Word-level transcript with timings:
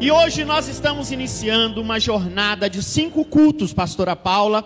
E 0.00 0.12
hoje 0.12 0.44
nós 0.44 0.68
estamos 0.68 1.10
iniciando 1.10 1.82
uma 1.82 1.98
jornada 1.98 2.70
de 2.70 2.84
cinco 2.84 3.24
cultos, 3.24 3.72
Pastora 3.72 4.14
Paula. 4.14 4.62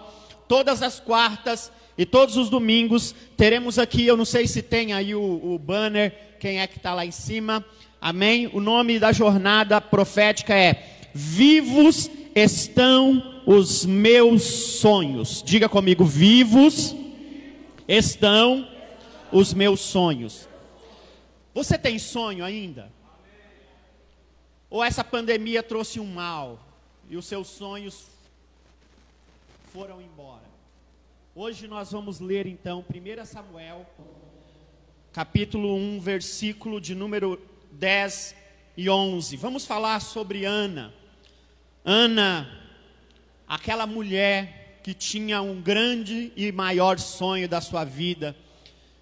Todas 0.46 0.82
as 0.82 1.00
quartas 1.00 1.72
e 1.96 2.04
todos 2.04 2.36
os 2.36 2.50
domingos 2.50 3.14
teremos 3.34 3.78
aqui, 3.78 4.06
eu 4.06 4.14
não 4.14 4.26
sei 4.26 4.46
se 4.46 4.60
tem 4.60 4.92
aí 4.92 5.14
o, 5.14 5.20
o 5.22 5.58
banner, 5.58 6.36
quem 6.38 6.60
é 6.60 6.66
que 6.66 6.76
está 6.76 6.92
lá 6.92 7.06
em 7.06 7.10
cima. 7.10 7.64
Amém? 7.98 8.50
O 8.52 8.60
nome 8.60 8.98
da 8.98 9.10
jornada 9.10 9.80
profética 9.80 10.54
é 10.54 10.98
Vivos 11.14 12.10
estão 12.34 13.42
os 13.46 13.86
meus 13.86 14.42
sonhos. 14.42 15.42
Diga 15.42 15.66
comigo, 15.66 16.04
vivos 16.04 16.94
estão 17.88 18.68
os 19.32 19.54
meus 19.54 19.80
sonhos. 19.80 20.46
Você 21.54 21.78
tem 21.78 21.98
sonho 21.98 22.44
ainda? 22.44 22.90
Ou 24.72 24.82
essa 24.82 25.04
pandemia 25.04 25.62
trouxe 25.62 26.00
um 26.00 26.06
mal 26.06 26.58
e 27.10 27.14
os 27.14 27.26
seus 27.26 27.46
sonhos 27.48 28.06
foram 29.70 30.00
embora? 30.00 30.50
Hoje 31.34 31.68
nós 31.68 31.92
vamos 31.92 32.20
ler 32.20 32.46
então 32.46 32.82
1 32.88 33.26
Samuel, 33.26 33.84
capítulo 35.12 35.76
1, 35.76 36.00
versículo 36.00 36.80
de 36.80 36.94
número 36.94 37.38
10 37.72 38.34
e 38.74 38.88
11. 38.88 39.36
Vamos 39.36 39.66
falar 39.66 40.00
sobre 40.00 40.46
Ana. 40.46 40.90
Ana, 41.84 42.50
aquela 43.46 43.86
mulher 43.86 44.80
que 44.82 44.94
tinha 44.94 45.42
um 45.42 45.60
grande 45.60 46.32
e 46.34 46.50
maior 46.50 46.98
sonho 46.98 47.46
da 47.46 47.60
sua 47.60 47.84
vida, 47.84 48.34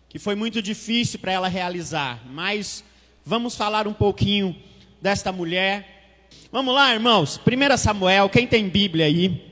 que 0.08 0.18
foi 0.18 0.34
muito 0.34 0.60
difícil 0.60 1.20
para 1.20 1.30
ela 1.30 1.46
realizar, 1.46 2.26
mas 2.26 2.82
vamos 3.24 3.54
falar 3.54 3.86
um 3.86 3.94
pouquinho 3.94 4.68
desta 5.00 5.32
mulher. 5.32 6.26
Vamos 6.52 6.74
lá, 6.74 6.92
irmãos. 6.92 7.40
1 7.40 7.76
Samuel, 7.76 8.28
quem 8.28 8.46
tem 8.46 8.68
Bíblia 8.68 9.06
aí, 9.06 9.42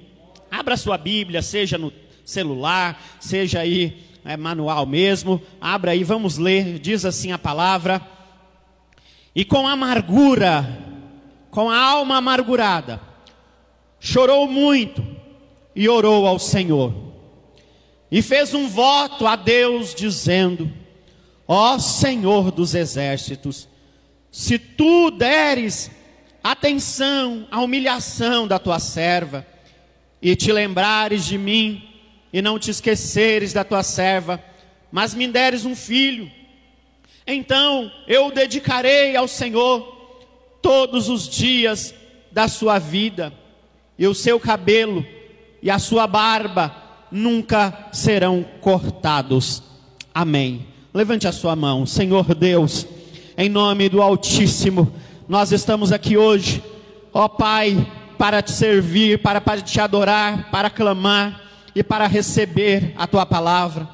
abra 0.51 0.77
sua 0.77 0.99
Bíblia, 0.99 1.43
seja 1.43 1.79
no 1.79 1.93
celular, 2.25 3.01
seja 3.21 3.61
aí 3.61 4.05
é, 4.25 4.37
manual 4.37 4.85
mesmo. 4.85 5.41
Abra 5.61 5.93
aí, 5.93 6.05
vamos 6.05 6.39
ler. 6.39 6.79
Diz 6.79 7.05
assim 7.05 7.33
a 7.33 7.39
palavra. 7.39 8.01
E 9.35 9.45
com 9.45 9.67
amargura, 9.67 10.85
com 11.51 11.71
a 11.71 11.81
alma 11.81 12.17
amargurada, 12.17 13.01
chorou 14.01 14.49
muito 14.49 15.05
e 15.75 15.89
orou 15.89 16.27
ao 16.27 16.39
Senhor. 16.39 16.93
E 18.11 18.23
fez 18.23 18.55
um 18.55 18.69
voto 18.69 19.27
a 19.27 19.37
Deus, 19.37 19.95
dizendo: 19.95 20.73
Ó 21.47 21.79
Senhor 21.79 22.51
dos 22.51 22.75
exércitos, 22.75 23.68
se 24.39 24.57
tu 24.57 25.11
deres 25.11 25.91
atenção 26.45 27.49
à 27.51 27.61
humilhação 27.61 28.47
da 28.47 28.57
tua 28.57 28.79
serva, 28.79 29.45
e 30.23 30.37
te 30.37 30.53
lembrares 30.53 31.25
de 31.25 31.37
mim, 31.37 31.83
e 32.33 32.41
não 32.41 32.57
te 32.57 32.71
esqueceres 32.71 33.53
da 33.53 33.65
tua 33.65 33.83
serva, 33.83 34.41
mas 34.93 35.13
me 35.13 35.27
deres 35.27 35.65
um 35.65 35.75
filho, 35.75 36.31
então 37.27 37.91
eu 38.07 38.31
dedicarei 38.31 39.17
ao 39.17 39.27
Senhor 39.27 39.83
todos 40.63 41.09
os 41.09 41.29
dias 41.29 41.93
da 42.31 42.47
sua 42.47 42.79
vida 42.79 43.33
e 43.99 44.07
o 44.07 44.15
seu 44.15 44.39
cabelo 44.39 45.05
e 45.61 45.69
a 45.69 45.81
sua 45.81 46.07
barba 46.07 46.77
nunca 47.11 47.89
serão 47.91 48.47
cortados. 48.61 49.65
Amém. 50.15 50.65
Levante 50.95 51.27
a 51.27 51.33
sua 51.33 51.57
mão, 51.57 51.85
Senhor 51.85 52.37
Deus, 52.37 52.87
em 53.41 53.49
nome 53.49 53.89
do 53.89 54.03
Altíssimo, 54.03 54.93
nós 55.29 55.53
estamos 55.53 55.93
aqui 55.93 56.17
hoje, 56.17 56.61
ó 57.15 57.29
Pai, 57.29 57.87
para 58.19 58.43
te 58.43 58.51
servir, 58.51 59.21
para, 59.21 59.41
te 59.63 59.81
adorar, 59.81 60.51
para 60.51 60.69
clamar 60.69 61.41
e 61.73 61.85
para 61.85 62.09
receber 62.09 62.93
a 62.97 63.07
tua 63.07 63.25
palavra. 63.25 63.89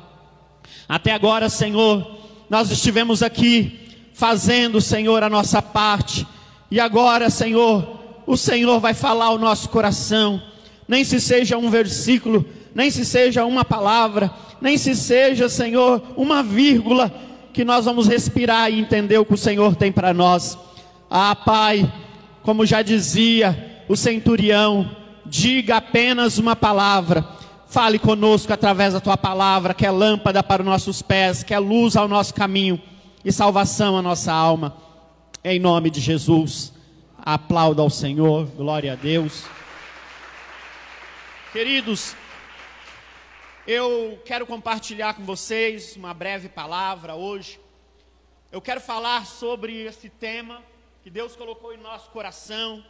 Até 0.89 1.13
agora, 1.13 1.51
Senhor, 1.51 2.21
nós 2.49 2.71
estivemos 2.71 3.23
aqui 3.23 3.81
fazendo, 4.15 4.81
Senhor, 4.81 5.23
a 5.23 5.29
nossa 5.29 5.61
parte, 5.61 6.27
e 6.71 6.81
agora, 6.81 7.29
Senhor, 7.29 8.01
o 8.27 8.39
Senhor 8.39 8.81
vai 8.81 8.95
falar 8.95 9.27
ao 9.27 9.39
nosso 9.39 9.69
coração, 9.69 10.43
nem 10.89 11.05
se 11.05 11.21
seja 11.21 11.59
um 11.59 11.69
versículo, 11.69 12.47
nem 12.75 12.91
se 12.91 13.05
seja 13.05 13.45
uma 13.45 13.63
palavra, 13.63 14.31
nem 14.59 14.79
se 14.79 14.97
seja, 14.97 15.51
Senhor, 15.51 16.03
uma 16.17 16.43
vírgula, 16.43 17.34
que 17.55 17.65
nós 17.65 17.85
vamos 17.85 18.09
respirar 18.09 18.69
e 18.69 18.81
entender 18.81 19.17
o 19.17 19.25
que 19.25 19.35
o 19.35 19.39
Senhor 19.39 19.77
tem 19.77 19.93
para 19.93 20.13
nós. 20.13 20.59
Ah, 21.09 21.37
Pai, 21.37 21.91
como 22.43 22.67
já 22.67 22.83
dizia 22.83 23.85
o 23.89 23.97
centurião, 23.97 24.91
diga 25.25 25.77
apenas 25.77 26.37
uma 26.37 26.57
palavra, 26.57 27.25
fale 27.69 27.97
conosco 27.97 28.53
através 28.53 28.93
da 28.93 29.01
tua 29.01 29.17
palavra, 29.17 29.73
que 29.73 29.87
é 29.87 29.91
lâmpada 29.91 30.43
para 30.43 30.63
os 30.63 30.67
nossos 30.67 31.01
pés, 31.01 31.45
que 31.45 31.55
é 31.55 31.59
luz 31.61 31.95
ao 31.95 32.09
nosso 32.09 32.35
caminho 32.35 32.81
e 33.25 33.31
salvação 33.31 33.97
à 33.97 34.03
nossa 34.03 34.33
alma, 34.33 34.77
em 35.45 35.61
nome 35.61 35.91
de 35.91 36.01
Jesus. 36.01 36.73
Aplauda 37.17 37.83
ao 37.83 37.89
Senhor, 37.89 38.47
glória 38.57 38.95
a 38.95 38.97
Deus. 38.97 39.45
Queridos, 41.53 42.17
eu 43.67 44.21
quero 44.27 44.47
compartilhar 44.47 45.15
com 45.15 45.25
vocês 45.25 45.97
uma 45.97 46.13
breve 46.13 46.51
palavra 46.51 47.15
hoje. 47.15 47.59
Eu 48.53 48.61
quero 48.61 48.81
falar 48.81 49.25
sobre 49.27 49.85
esse 49.85 50.11
tema 50.11 50.63
que 51.03 51.09
Deus 51.09 51.35
colocou 51.35 51.73
em 51.73 51.79
nosso 51.79 52.11
coração, 52.11 52.85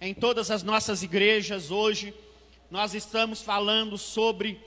em 0.00 0.14
todas 0.14 0.48
as 0.50 0.62
nossas 0.62 1.02
igrejas 1.02 1.72
hoje. 1.72 2.14
Nós 2.70 2.94
estamos 2.94 3.42
falando 3.42 3.98
sobre 3.98 4.60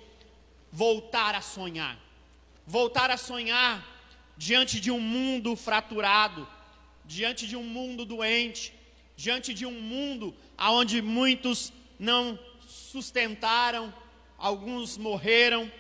voltar 0.70 1.34
a 1.34 1.42
sonhar. 1.42 1.98
Voltar 2.68 3.10
a 3.10 3.18
sonhar 3.18 3.88
diante 4.36 4.82
de 4.82 4.92
um 4.92 5.00
mundo 5.00 5.56
fraturado, 5.56 6.46
diante 7.06 7.48
de 7.48 7.56
um 7.56 7.64
mundo 7.64 8.04
doente, 8.04 8.74
diante 9.16 9.54
de 9.54 9.66
um 9.66 9.80
mundo 9.80 10.36
onde 10.60 11.02
muitos 11.02 11.72
não 11.98 12.38
sustentaram, 12.68 13.94
alguns 14.44 14.98
morreram, 14.98 15.72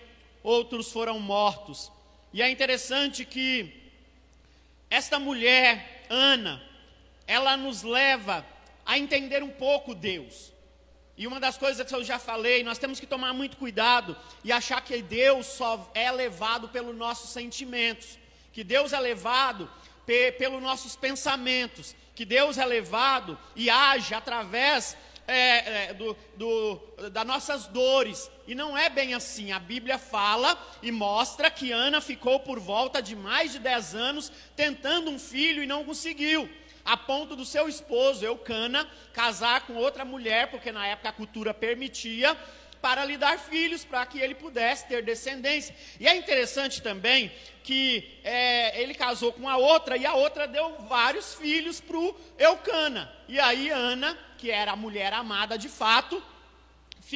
outros 0.42 0.90
foram 0.90 1.20
mortos. 1.20 1.92
E 2.32 2.42
é 2.42 2.50
interessante 2.50 3.26
que 3.26 3.92
esta 4.90 5.20
mulher, 5.20 6.06
Ana, 6.10 6.64
ela 7.28 7.58
nos 7.58 7.84
leva 7.84 8.46
a 8.86 8.98
entender 8.98 9.44
um 9.44 9.50
pouco 9.50 9.94
Deus. 9.94 10.54
E 11.18 11.28
uma 11.28 11.42
das 11.42 11.58
coisas 11.58 11.86
que 11.86 11.94
eu 11.94 12.06
já 12.06 12.18
falei, 12.18 12.64
nós 12.64 12.78
temos 12.78 13.02
que 13.02 13.06
tomar 13.06 13.34
muito 13.34 13.58
cuidado 13.58 14.16
e 14.46 14.52
achar 14.52 14.82
que 14.82 15.02
Deus 15.02 15.46
só 15.46 15.92
é 15.94 16.10
levado 16.10 16.70
pelos 16.70 16.96
nossos 16.96 17.32
sentimentos, 17.32 18.18
que 18.54 18.64
Deus 18.64 18.94
é 18.94 19.00
levado 19.00 19.70
pe 20.06 20.32
pelos 20.32 20.62
nossos 20.62 20.96
pensamentos 20.96 21.96
que 22.16 22.26
Deus 22.26 22.58
é 22.58 22.66
levado 22.66 23.38
e 23.56 23.70
age 23.70 24.14
através 24.14 24.96
é, 25.28 25.90
é, 25.90 25.94
do, 25.94 26.16
do, 26.36 26.80
das 27.12 27.26
nossas 27.26 27.68
dores. 27.68 28.30
E 28.48 28.54
não 28.54 28.78
é 28.78 28.90
bem 28.90 29.14
assim. 29.14 29.52
A 29.52 29.60
Bíblia 29.60 29.98
fala 29.98 30.58
e 30.82 30.92
mostra 30.92 31.50
que 31.50 31.72
Ana 31.72 32.02
ficou 32.02 32.40
por 32.40 32.60
volta 32.60 33.02
de 33.02 33.16
mais 33.16 33.52
de 33.52 33.60
10 33.60 33.96
anos 33.96 34.32
tentando 34.56 35.10
um 35.10 35.20
filho 35.20 35.64
e 35.64 35.68
não 35.68 35.84
conseguiu. 35.84 36.50
A 36.86 36.98
ponto 36.98 37.36
do 37.36 37.46
seu 37.46 37.70
esposo, 37.70 38.26
Eucana, 38.26 38.86
casar 39.14 39.62
com 39.62 39.76
outra 39.76 40.04
mulher, 40.04 40.52
porque 40.52 40.70
na 40.70 40.86
época 40.86 41.10
a 41.10 41.14
cultura 41.14 41.54
permitia, 41.54 42.38
para 42.84 43.06
lhe 43.06 43.16
dar 43.16 43.40
filhos, 43.40 43.86
para 43.86 44.06
que 44.06 44.20
ele 44.20 44.36
pudesse 44.36 44.86
ter 44.90 45.02
descendência. 45.02 45.74
E 46.02 46.06
é 46.06 46.14
interessante 46.18 46.82
também 46.82 47.32
que 47.64 48.20
é, 48.26 48.82
ele 48.82 48.94
casou 48.94 49.32
com 49.32 49.48
a 49.48 49.56
outra 49.56 49.96
e 49.96 50.06
a 50.06 50.14
outra 50.16 50.46
deu 50.46 50.76
vários 50.80 51.34
filhos 51.34 51.80
para 51.80 51.98
o 51.98 52.14
Eucana. 52.38 53.10
E 53.30 53.40
aí 53.40 53.70
Ana, 53.70 54.20
que 54.38 54.52
era 54.52 54.74
a 54.74 54.76
mulher 54.76 55.14
amada 55.14 55.58
de 55.58 55.70
fato, 55.70 56.22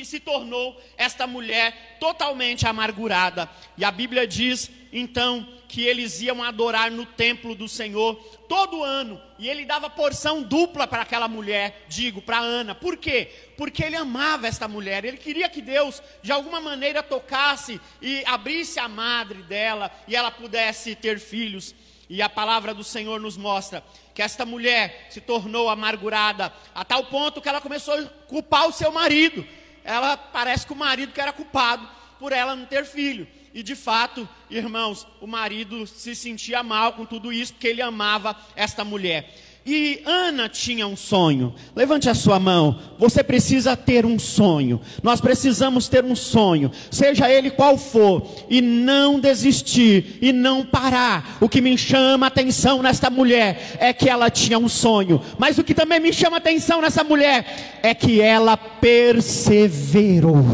se 0.05 0.19
tornou 0.19 0.79
esta 0.97 1.25
mulher 1.27 1.97
totalmente 1.99 2.67
amargurada. 2.67 3.49
E 3.77 3.85
a 3.85 3.91
Bíblia 3.91 4.27
diz 4.27 4.69
então 4.91 5.47
que 5.67 5.81
eles 5.81 6.21
iam 6.21 6.41
adorar 6.41 6.89
no 6.89 7.05
templo 7.05 7.53
do 7.53 7.67
Senhor 7.67 8.15
todo 8.47 8.83
ano, 8.83 9.21
e 9.37 9.49
ele 9.49 9.65
dava 9.65 9.89
porção 9.89 10.41
dupla 10.41 10.87
para 10.87 11.01
aquela 11.01 11.27
mulher, 11.27 11.85
digo, 11.89 12.21
para 12.21 12.39
Ana. 12.39 12.73
Por 12.73 12.95
quê? 12.95 13.29
Porque 13.57 13.83
ele 13.83 13.95
amava 13.95 14.47
esta 14.47 14.67
mulher, 14.67 15.03
ele 15.03 15.17
queria 15.17 15.49
que 15.49 15.61
Deus 15.61 16.01
de 16.21 16.31
alguma 16.31 16.61
maneira 16.61 17.03
tocasse 17.03 17.79
e 18.01 18.23
abrisse 18.25 18.79
a 18.79 18.87
madre 18.87 19.43
dela 19.43 19.91
e 20.07 20.15
ela 20.15 20.31
pudesse 20.31 20.95
ter 20.95 21.19
filhos. 21.19 21.75
E 22.09 22.21
a 22.21 22.29
palavra 22.29 22.73
do 22.73 22.85
Senhor 22.85 23.19
nos 23.19 23.35
mostra 23.35 23.83
que 24.15 24.21
esta 24.21 24.45
mulher 24.45 25.07
se 25.09 25.19
tornou 25.19 25.67
amargurada 25.67 26.53
a 26.73 26.85
tal 26.85 27.03
ponto 27.05 27.41
que 27.41 27.49
ela 27.49 27.59
começou 27.59 27.95
a 27.95 28.05
culpar 28.27 28.67
o 28.67 28.71
seu 28.71 28.91
marido. 28.93 29.45
Ela 29.87 30.17
parece 30.17 30.67
que 30.67 30.73
o 30.73 30.75
marido 30.75 31.13
que 31.13 31.21
era 31.21 31.31
culpado 31.31 31.87
por 32.19 32.33
ela 32.33 32.57
não 32.57 32.65
ter 32.65 32.83
filho. 32.83 33.25
E 33.53 33.63
de 33.63 33.73
fato, 33.73 34.27
irmãos, 34.49 35.07
o 35.21 35.25
marido 35.25 35.87
se 35.87 36.13
sentia 36.13 36.61
mal 36.61 36.91
com 36.91 37.05
tudo 37.05 37.31
isso, 37.31 37.53
porque 37.53 37.69
ele 37.69 37.81
amava 37.81 38.35
esta 38.53 38.83
mulher. 38.83 39.33
E 39.69 40.01
Ana 40.05 40.47
tinha 40.47 40.87
um 40.87 40.95
sonho. 40.95 41.53
Levante 41.75 42.09
a 42.09 42.15
sua 42.15 42.39
mão. 42.39 42.79
Você 42.97 43.21
precisa 43.21 43.75
ter 43.75 44.05
um 44.05 44.17
sonho. 44.17 44.79
Nós 45.03 45.19
precisamos 45.19 45.89
ter 45.89 46.05
um 46.05 46.15
sonho, 46.15 46.71
seja 46.89 47.29
ele 47.29 47.51
qual 47.51 47.77
for, 47.77 48.25
e 48.49 48.61
não 48.61 49.19
desistir 49.19 50.19
e 50.21 50.31
não 50.31 50.65
parar. 50.65 51.37
O 51.41 51.49
que 51.49 51.59
me 51.59 51.77
chama 51.77 52.27
a 52.27 52.29
atenção 52.29 52.81
nesta 52.81 53.09
mulher 53.09 53.75
é 53.77 53.91
que 53.91 54.09
ela 54.09 54.29
tinha 54.29 54.57
um 54.57 54.69
sonho, 54.69 55.21
mas 55.37 55.57
o 55.57 55.63
que 55.65 55.73
também 55.73 55.99
me 55.99 56.13
chama 56.13 56.37
a 56.37 56.39
atenção 56.39 56.81
nessa 56.81 57.03
mulher 57.03 57.79
é 57.83 57.93
que 57.93 58.21
ela 58.21 58.55
perseverou. 58.55 60.45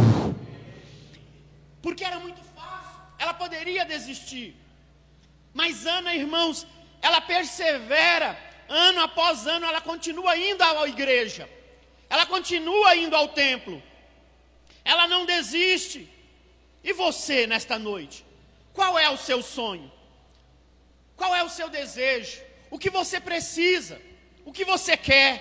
Porque 1.83 2.03
era 2.03 2.19
muito 2.19 2.41
fácil, 2.55 2.99
ela 3.19 3.35
poderia 3.35 3.85
desistir. 3.85 4.55
Mas 5.53 5.85
Ana, 5.85 6.15
irmãos, 6.15 6.65
ela 6.99 7.21
persevera 7.21 8.52
ano 8.73 9.01
após 9.01 9.45
ano, 9.45 9.65
ela 9.65 9.79
continua 9.79 10.35
indo 10.35 10.63
à 10.63 10.87
igreja, 10.87 11.49
ela 12.09 12.25
continua 12.25 12.95
indo 12.95 13.15
ao 13.15 13.29
templo, 13.29 13.81
ela 14.83 15.07
não 15.07 15.25
desiste. 15.25 16.09
E 16.83 16.91
você, 16.91 17.47
nesta 17.47 17.79
noite, 17.79 18.25
qual 18.73 18.97
é 18.97 19.09
o 19.09 19.17
seu 19.17 19.41
sonho? 19.41 19.91
Qual 21.15 21.33
é 21.35 21.43
o 21.43 21.49
seu 21.49 21.69
desejo? 21.69 22.41
O 22.69 22.79
que 22.79 22.89
você 22.89 23.19
precisa? 23.19 24.01
O 24.43 24.51
que 24.51 24.65
você 24.65 24.97
quer? 24.97 25.31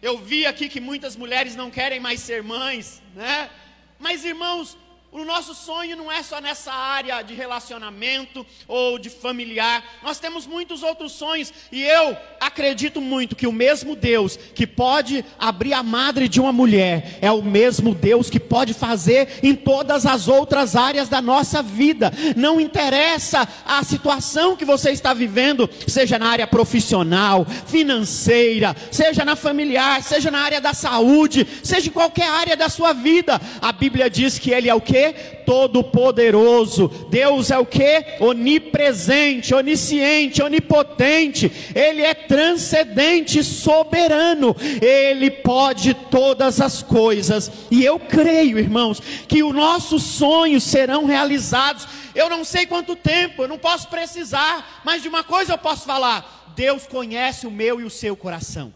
Eu 0.00 0.18
vi 0.18 0.46
aqui 0.46 0.68
que 0.68 0.80
muitas 0.80 1.16
mulheres 1.16 1.56
não 1.56 1.70
querem 1.70 1.98
mais 1.98 2.20
ser 2.20 2.42
mães, 2.42 3.02
né? 3.14 3.50
Mas 3.98 4.24
irmãos, 4.24 4.78
o 5.14 5.24
nosso 5.24 5.54
sonho 5.54 5.96
não 5.96 6.10
é 6.10 6.24
só 6.24 6.40
nessa 6.40 6.72
área 6.72 7.22
de 7.22 7.34
relacionamento 7.34 8.44
ou 8.66 8.98
de 8.98 9.08
familiar. 9.08 9.84
Nós 10.02 10.18
temos 10.18 10.44
muitos 10.44 10.82
outros 10.82 11.12
sonhos 11.12 11.52
e 11.70 11.84
eu 11.84 12.16
acredito 12.40 13.00
muito 13.00 13.36
que 13.36 13.46
o 13.46 13.52
mesmo 13.52 13.94
Deus 13.94 14.36
que 14.36 14.66
pode 14.66 15.24
abrir 15.38 15.72
a 15.72 15.84
madre 15.84 16.26
de 16.26 16.40
uma 16.40 16.52
mulher 16.52 17.16
é 17.22 17.30
o 17.30 17.42
mesmo 17.42 17.94
Deus 17.94 18.28
que 18.28 18.40
pode 18.40 18.74
fazer 18.74 19.38
em 19.40 19.54
todas 19.54 20.04
as 20.04 20.26
outras 20.26 20.74
áreas 20.74 21.08
da 21.08 21.22
nossa 21.22 21.62
vida. 21.62 22.12
Não 22.34 22.60
interessa 22.60 23.46
a 23.64 23.84
situação 23.84 24.56
que 24.56 24.64
você 24.64 24.90
está 24.90 25.14
vivendo, 25.14 25.70
seja 25.86 26.18
na 26.18 26.26
área 26.26 26.46
profissional, 26.48 27.46
financeira, 27.68 28.74
seja 28.90 29.24
na 29.24 29.36
familiar, 29.36 30.02
seja 30.02 30.28
na 30.28 30.40
área 30.40 30.60
da 30.60 30.74
saúde, 30.74 31.46
seja 31.62 31.86
em 31.86 31.92
qualquer 31.92 32.28
área 32.28 32.56
da 32.56 32.68
sua 32.68 32.92
vida. 32.92 33.40
A 33.62 33.70
Bíblia 33.70 34.10
diz 34.10 34.40
que 34.40 34.50
ele 34.50 34.68
é 34.68 34.74
o 34.74 34.80
que 34.80 35.03
Todo-poderoso. 35.46 36.88
Deus 37.10 37.50
é 37.50 37.58
o 37.58 37.66
que? 37.66 38.04
Onipresente, 38.20 39.54
onisciente, 39.54 40.42
onipotente. 40.42 41.50
Ele 41.74 42.02
é 42.02 42.14
transcendente, 42.14 43.42
soberano. 43.42 44.56
Ele 44.80 45.30
pode 45.30 45.94
todas 45.94 46.60
as 46.60 46.82
coisas. 46.82 47.50
E 47.70 47.84
eu 47.84 47.98
creio, 47.98 48.58
irmãos, 48.58 49.00
que 49.28 49.42
os 49.42 49.54
nossos 49.54 50.02
sonhos 50.02 50.64
serão 50.64 51.04
realizados. 51.04 51.86
Eu 52.14 52.30
não 52.30 52.44
sei 52.44 52.66
quanto 52.66 52.94
tempo, 52.94 53.42
eu 53.42 53.48
não 53.48 53.58
posso 53.58 53.88
precisar, 53.88 54.82
mas 54.84 55.02
de 55.02 55.08
uma 55.08 55.24
coisa 55.24 55.52
eu 55.54 55.58
posso 55.58 55.84
falar: 55.84 56.52
Deus 56.54 56.86
conhece 56.86 57.46
o 57.46 57.50
meu 57.50 57.80
e 57.80 57.84
o 57.84 57.90
seu 57.90 58.16
coração. 58.16 58.72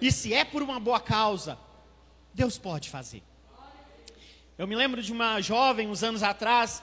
E 0.00 0.10
se 0.10 0.34
é 0.34 0.44
por 0.44 0.62
uma 0.62 0.80
boa 0.80 0.98
causa, 0.98 1.58
Deus 2.34 2.58
pode 2.58 2.88
fazer. 2.88 3.22
Eu 4.62 4.68
me 4.68 4.76
lembro 4.76 5.02
de 5.02 5.10
uma 5.10 5.40
jovem, 5.40 5.88
uns 5.88 6.04
anos 6.04 6.22
atrás, 6.22 6.80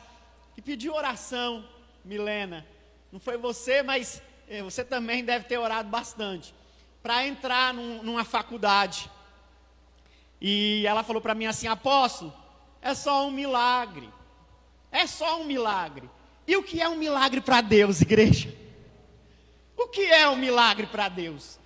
que 0.54 0.62
pediu 0.62 0.94
oração, 0.94 1.66
Milena. 2.04 2.68
Não 3.10 3.22
foi 3.22 3.38
você, 3.38 3.82
mas 3.82 4.22
eh, 4.50 4.62
você 4.62 4.84
também 4.84 5.24
deve 5.24 5.46
ter 5.46 5.58
orado 5.58 5.88
bastante. 5.88 6.54
Para 7.02 7.26
entrar 7.26 7.74
num, 7.74 8.04
numa 8.04 8.26
faculdade. 8.26 9.10
E 10.42 10.84
ela 10.86 11.04
falou 11.04 11.22
para 11.22 11.34
mim 11.34 11.46
assim: 11.46 11.68
Apóstolo, 11.68 12.34
é 12.82 12.94
só 12.94 13.26
um 13.26 13.32
milagre. 13.32 14.10
É 14.92 15.08
só 15.08 15.40
um 15.40 15.46
milagre. 15.46 16.10
E 16.46 16.58
o 16.58 16.64
que 16.64 16.82
é 16.82 16.90
um 16.90 16.98
milagre 16.98 17.40
para 17.40 17.62
Deus, 17.62 18.02
igreja? 18.02 18.54
O 19.78 19.88
que 19.88 20.04
é 20.04 20.28
um 20.28 20.36
milagre 20.36 20.86
para 20.86 21.08
Deus? 21.08 21.58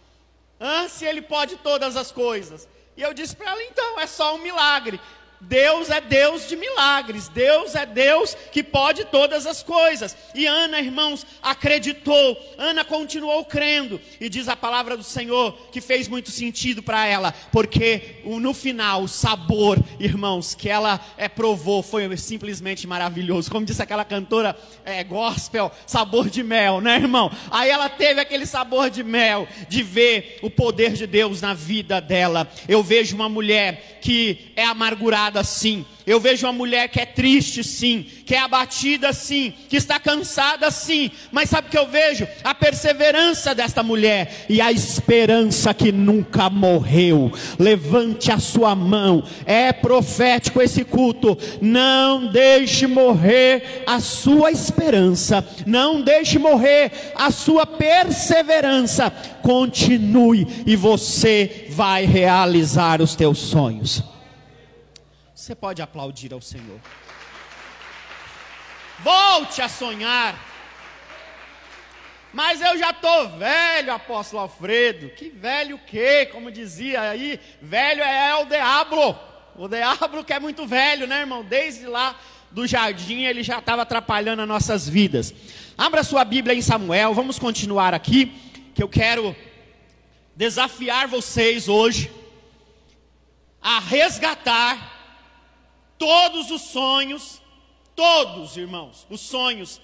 Ah, 0.59 0.87
se 0.87 1.05
Ele 1.05 1.23
pode 1.23 1.55
todas 1.55 1.97
as 1.97 2.11
coisas. 2.11 2.69
E 2.95 3.01
eu 3.01 3.15
disse 3.15 3.35
para 3.35 3.49
ela: 3.49 3.63
então, 3.63 3.99
é 3.99 4.05
só 4.05 4.35
um 4.35 4.43
milagre. 4.43 5.01
Deus 5.47 5.89
é 5.89 5.99
Deus 5.99 6.47
de 6.47 6.55
milagres, 6.55 7.27
Deus 7.27 7.75
é 7.75 7.85
Deus 7.85 8.35
que 8.51 8.63
pode 8.63 9.05
todas 9.05 9.45
as 9.45 9.61
coisas. 9.61 10.15
E 10.33 10.45
Ana, 10.45 10.79
irmãos, 10.79 11.25
acreditou, 11.41 12.37
Ana 12.57 12.85
continuou 12.85 13.43
crendo, 13.45 13.99
e 14.19 14.29
diz 14.29 14.47
a 14.47 14.55
palavra 14.55 14.95
do 14.95 15.03
Senhor 15.03 15.53
que 15.71 15.81
fez 15.81 16.07
muito 16.07 16.31
sentido 16.31 16.81
para 16.81 17.05
ela, 17.05 17.33
porque 17.51 18.21
no 18.25 18.53
final 18.53 19.03
o 19.03 19.07
sabor, 19.07 19.77
irmãos, 19.99 20.55
que 20.55 20.69
ela 20.69 20.99
é, 21.17 21.27
provou 21.27 21.83
foi 21.83 22.15
simplesmente 22.17 22.87
maravilhoso. 22.87 23.51
Como 23.51 23.65
disse 23.65 23.81
aquela 23.81 24.05
cantora 24.05 24.57
é, 24.85 25.03
gospel, 25.03 25.71
sabor 25.85 26.29
de 26.29 26.43
mel, 26.43 26.79
né, 26.79 26.95
irmão? 26.95 27.31
Aí 27.51 27.69
ela 27.69 27.89
teve 27.89 28.19
aquele 28.19 28.45
sabor 28.45 28.89
de 28.89 29.03
mel, 29.03 29.47
de 29.67 29.83
ver 29.83 30.39
o 30.41 30.49
poder 30.49 30.93
de 30.93 31.05
Deus 31.07 31.41
na 31.41 31.53
vida 31.53 31.99
dela. 31.99 32.49
Eu 32.67 32.83
vejo 32.83 33.15
uma 33.15 33.27
mulher 33.27 33.99
que 34.01 34.51
é 34.55 34.63
amargurada 34.65 35.32
sim. 35.41 35.85
Eu 36.05 36.19
vejo 36.19 36.45
uma 36.45 36.51
mulher 36.51 36.89
que 36.89 36.99
é 36.99 37.05
triste, 37.05 37.63
sim, 37.63 38.05
que 38.25 38.35
é 38.35 38.39
abatida, 38.39 39.13
sim, 39.13 39.53
que 39.69 39.77
está 39.77 39.97
cansada, 39.99 40.69
sim. 40.69 41.09
Mas 41.31 41.49
sabe 41.49 41.67
o 41.67 41.71
que 41.71 41.77
eu 41.77 41.87
vejo? 41.87 42.27
A 42.43 42.53
perseverança 42.53 43.55
desta 43.55 43.81
mulher 43.81 44.45
e 44.49 44.59
a 44.59 44.69
esperança 44.69 45.73
que 45.73 45.93
nunca 45.93 46.49
morreu. 46.49 47.31
Levante 47.57 48.31
a 48.31 48.37
sua 48.37 48.75
mão. 48.75 49.23
É 49.45 49.71
profético 49.71 50.61
esse 50.61 50.83
culto. 50.83 51.37
Não 51.61 52.27
deixe 52.27 52.85
morrer 52.85 53.83
a 53.87 54.01
sua 54.01 54.51
esperança. 54.51 55.47
Não 55.65 56.01
deixe 56.01 56.37
morrer 56.37 57.13
a 57.15 57.31
sua 57.31 57.65
perseverança. 57.65 59.09
Continue 59.41 60.45
e 60.65 60.75
você 60.75 61.67
vai 61.69 62.05
realizar 62.05 63.01
os 63.01 63.15
teus 63.15 63.39
sonhos. 63.39 64.12
Você 65.43 65.53
pode 65.53 65.81
aplaudir 65.81 66.33
ao 66.33 66.39
Senhor. 66.39 66.79
Volte 68.99 69.61
a 69.61 69.67
sonhar. 69.67 70.39
Mas 72.31 72.61
eu 72.61 72.77
já 72.77 72.91
estou 72.91 73.27
velho, 73.37 73.91
apóstolo 73.91 74.41
Alfredo. 74.41 75.09
Que 75.09 75.29
velho 75.29 75.75
o 75.75 75.79
quê? 75.79 76.29
Como 76.31 76.49
dizia 76.49 77.01
aí, 77.01 77.41
velho 77.61 78.01
é 78.01 78.33
o 78.35 78.45
diabo. 78.45 79.19
O 79.57 79.67
diabo 79.67 80.23
que 80.23 80.31
é 80.31 80.39
muito 80.39 80.65
velho, 80.65 81.05
né, 81.07 81.19
irmão? 81.19 81.43
Desde 81.43 81.87
lá 81.87 82.17
do 82.49 82.65
jardim 82.65 83.25
ele 83.25 83.43
já 83.43 83.59
estava 83.59 83.81
atrapalhando 83.81 84.43
as 84.43 84.47
nossas 84.47 84.87
vidas. 84.87 85.33
Abra 85.77 86.05
sua 86.05 86.23
Bíblia 86.23 86.55
em 86.55 86.61
Samuel, 86.61 87.13
vamos 87.13 87.37
continuar 87.37 87.93
aqui, 87.93 88.31
que 88.73 88.81
eu 88.81 88.87
quero 88.87 89.35
desafiar 90.37 91.09
vocês 91.09 91.67
hoje 91.67 92.09
a 93.61 93.81
resgatar 93.81 94.92
todos 96.03 96.51
os 96.51 96.63
sonhos, 96.63 97.41
todos, 97.95 98.57
irmãos, 98.57 99.07
os 99.09 99.21
sonhos 99.21 99.79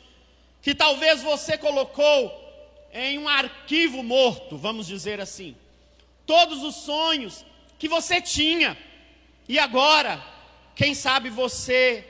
que 0.61 0.75
talvez 0.75 1.23
você 1.23 1.57
colocou 1.57 2.19
em 2.91 3.17
um 3.17 3.29
arquivo 3.29 4.03
morto, 4.03 4.57
vamos 4.57 4.85
dizer 4.85 5.21
assim. 5.21 5.55
Todos 6.25 6.61
os 6.61 6.75
sonhos 6.75 7.45
que 7.77 7.87
você 7.87 8.19
tinha 8.19 8.77
e 9.47 9.57
agora, 9.57 10.21
quem 10.75 10.93
sabe 10.93 11.29
você 11.29 12.05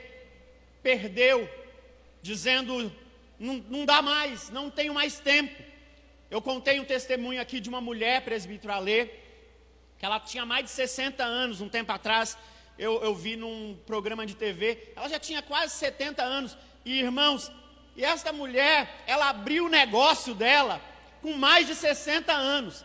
perdeu, 0.82 1.48
dizendo: 2.20 2.92
não, 3.38 3.64
não 3.68 3.86
dá 3.86 4.02
mais, 4.02 4.50
não 4.50 4.68
tenho 4.68 4.92
mais 4.92 5.20
tempo. 5.20 5.62
Eu 6.28 6.42
contei 6.42 6.80
um 6.80 6.84
testemunho 6.84 7.40
aqui 7.40 7.60
de 7.60 7.68
uma 7.68 7.80
mulher, 7.80 8.24
presbítero 8.24 8.72
Alê, 8.72 9.06
que 10.00 10.04
ela 10.04 10.18
tinha 10.18 10.44
mais 10.44 10.64
de 10.64 10.72
60 10.72 11.22
anos, 11.22 11.60
um 11.60 11.68
tempo 11.68 11.92
atrás, 11.92 12.36
eu, 12.80 13.02
eu 13.02 13.14
vi 13.14 13.36
num 13.36 13.78
programa 13.84 14.24
de 14.24 14.34
TV, 14.34 14.92
ela 14.96 15.06
já 15.06 15.18
tinha 15.18 15.42
quase 15.42 15.74
70 15.74 16.22
anos. 16.22 16.56
E 16.82 16.98
irmãos, 16.98 17.52
e 17.94 18.02
esta 18.02 18.32
mulher, 18.32 19.04
ela 19.06 19.28
abriu 19.28 19.66
o 19.66 19.68
negócio 19.68 20.34
dela 20.34 20.80
com 21.20 21.34
mais 21.34 21.66
de 21.66 21.74
60 21.74 22.32
anos. 22.32 22.82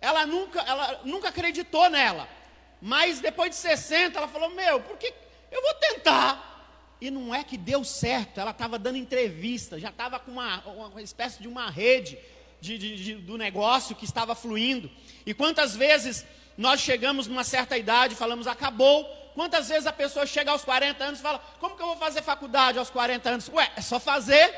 Ela 0.00 0.24
nunca, 0.24 0.58
ela 0.62 1.02
nunca 1.04 1.28
acreditou 1.28 1.90
nela. 1.90 2.26
Mas 2.80 3.20
depois 3.20 3.50
de 3.50 3.56
60, 3.56 4.16
ela 4.16 4.26
falou: 4.26 4.48
Meu, 4.50 4.80
por 4.80 4.96
que 4.96 5.12
eu 5.52 5.60
vou 5.60 5.74
tentar? 5.74 6.96
E 6.98 7.10
não 7.10 7.34
é 7.34 7.44
que 7.44 7.58
deu 7.58 7.84
certo, 7.84 8.40
ela 8.40 8.52
estava 8.52 8.78
dando 8.78 8.96
entrevista, 8.96 9.78
já 9.78 9.90
estava 9.90 10.18
com 10.18 10.30
uma, 10.30 10.60
uma 10.66 11.02
espécie 11.02 11.42
de 11.42 11.48
uma 11.48 11.68
rede 11.68 12.16
de, 12.58 12.78
de, 12.78 12.96
de, 12.96 13.14
do 13.16 13.36
negócio 13.36 13.94
que 13.94 14.06
estava 14.06 14.34
fluindo. 14.34 14.90
E 15.26 15.34
quantas 15.34 15.76
vezes 15.76 16.24
nós 16.56 16.80
chegamos 16.80 17.26
numa 17.26 17.44
certa 17.44 17.76
idade, 17.76 18.14
falamos, 18.14 18.46
acabou. 18.46 19.04
Quantas 19.34 19.68
vezes 19.68 19.86
a 19.86 19.92
pessoa 19.92 20.26
chega 20.26 20.52
aos 20.52 20.64
40 20.64 21.02
anos 21.02 21.18
e 21.18 21.22
fala, 21.22 21.42
como 21.58 21.76
que 21.76 21.82
eu 21.82 21.86
vou 21.86 21.96
fazer 21.96 22.22
faculdade 22.22 22.78
aos 22.78 22.90
40 22.90 23.28
anos? 23.28 23.48
Ué, 23.48 23.70
é 23.76 23.80
só 23.80 23.98
fazer, 23.98 24.54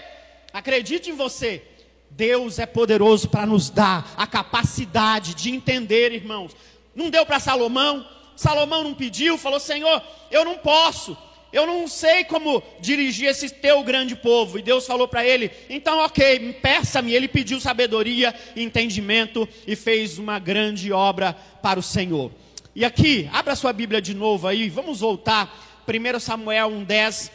acredite 0.52 1.10
em 1.10 1.14
você. 1.14 1.62
Deus 2.10 2.58
é 2.58 2.66
poderoso 2.66 3.28
para 3.28 3.46
nos 3.46 3.70
dar 3.70 4.12
a 4.16 4.26
capacidade 4.26 5.34
de 5.34 5.50
entender, 5.50 6.12
irmãos. 6.12 6.52
Não 6.94 7.10
deu 7.10 7.24
para 7.26 7.40
Salomão, 7.40 8.06
Salomão 8.36 8.84
não 8.84 8.94
pediu, 8.94 9.38
falou: 9.38 9.58
Senhor, 9.58 10.02
eu 10.30 10.44
não 10.44 10.58
posso, 10.58 11.16
eu 11.52 11.66
não 11.66 11.86
sei 11.86 12.24
como 12.24 12.62
dirigir 12.80 13.28
esse 13.28 13.48
teu 13.48 13.82
grande 13.82 14.14
povo. 14.16 14.58
E 14.58 14.62
Deus 14.62 14.86
falou 14.86 15.08
para 15.08 15.24
ele: 15.24 15.50
então, 15.70 15.98
ok, 16.00 16.54
peça-me. 16.60 17.12
Ele 17.12 17.28
pediu 17.28 17.60
sabedoria, 17.60 18.34
entendimento 18.54 19.48
e 19.66 19.76
fez 19.76 20.18
uma 20.18 20.38
grande 20.38 20.92
obra 20.92 21.32
para 21.62 21.78
o 21.78 21.82
Senhor. 21.82 22.32
E 22.74 22.84
aqui, 22.84 23.28
abra 23.32 23.56
sua 23.56 23.72
Bíblia 23.72 24.02
de 24.02 24.12
novo 24.12 24.46
aí, 24.46 24.68
vamos 24.68 25.00
voltar. 25.00 25.84
1 25.88 26.20
Samuel 26.20 26.70
1,10. 26.70 27.30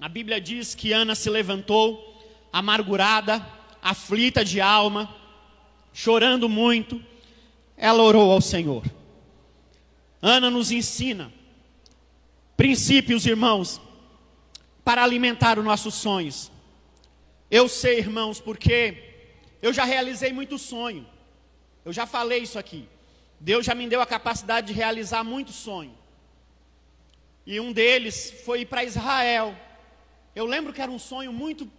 A 0.00 0.08
Bíblia 0.08 0.40
diz 0.40 0.74
que 0.74 0.92
Ana 0.92 1.14
se 1.14 1.30
levantou, 1.30 2.20
amargurada, 2.52 3.46
aflita 3.80 4.44
de 4.44 4.60
alma, 4.60 5.14
chorando 5.92 6.48
muito, 6.48 7.02
ela 7.76 8.02
orou 8.02 8.32
ao 8.32 8.40
Senhor. 8.40 8.82
Ana 10.20 10.50
nos 10.50 10.70
ensina 10.70 11.32
princípios, 12.56 13.26
irmãos, 13.26 13.80
para 14.84 15.02
alimentar 15.02 15.58
os 15.58 15.64
nossos 15.64 15.94
sonhos. 15.94 16.50
Eu 17.50 17.68
sei, 17.68 17.98
irmãos, 17.98 18.40
porque 18.40 19.04
eu 19.60 19.72
já 19.72 19.84
realizei 19.84 20.32
muito 20.32 20.58
sonho. 20.58 21.06
Eu 21.84 21.92
já 21.92 22.06
falei 22.06 22.40
isso 22.40 22.58
aqui. 22.58 22.88
Deus 23.38 23.66
já 23.66 23.74
me 23.74 23.86
deu 23.86 24.00
a 24.00 24.06
capacidade 24.06 24.68
de 24.68 24.72
realizar 24.72 25.22
muito 25.22 25.52
sonho. 25.52 25.96
E 27.44 27.60
um 27.60 27.72
deles 27.72 28.32
foi 28.44 28.62
ir 28.62 28.66
para 28.66 28.82
Israel. 28.82 29.56
Eu 30.34 30.46
lembro 30.46 30.72
que 30.72 30.82
era 30.82 30.90
um 30.90 30.98
sonho 30.98 31.32
muito 31.32 31.70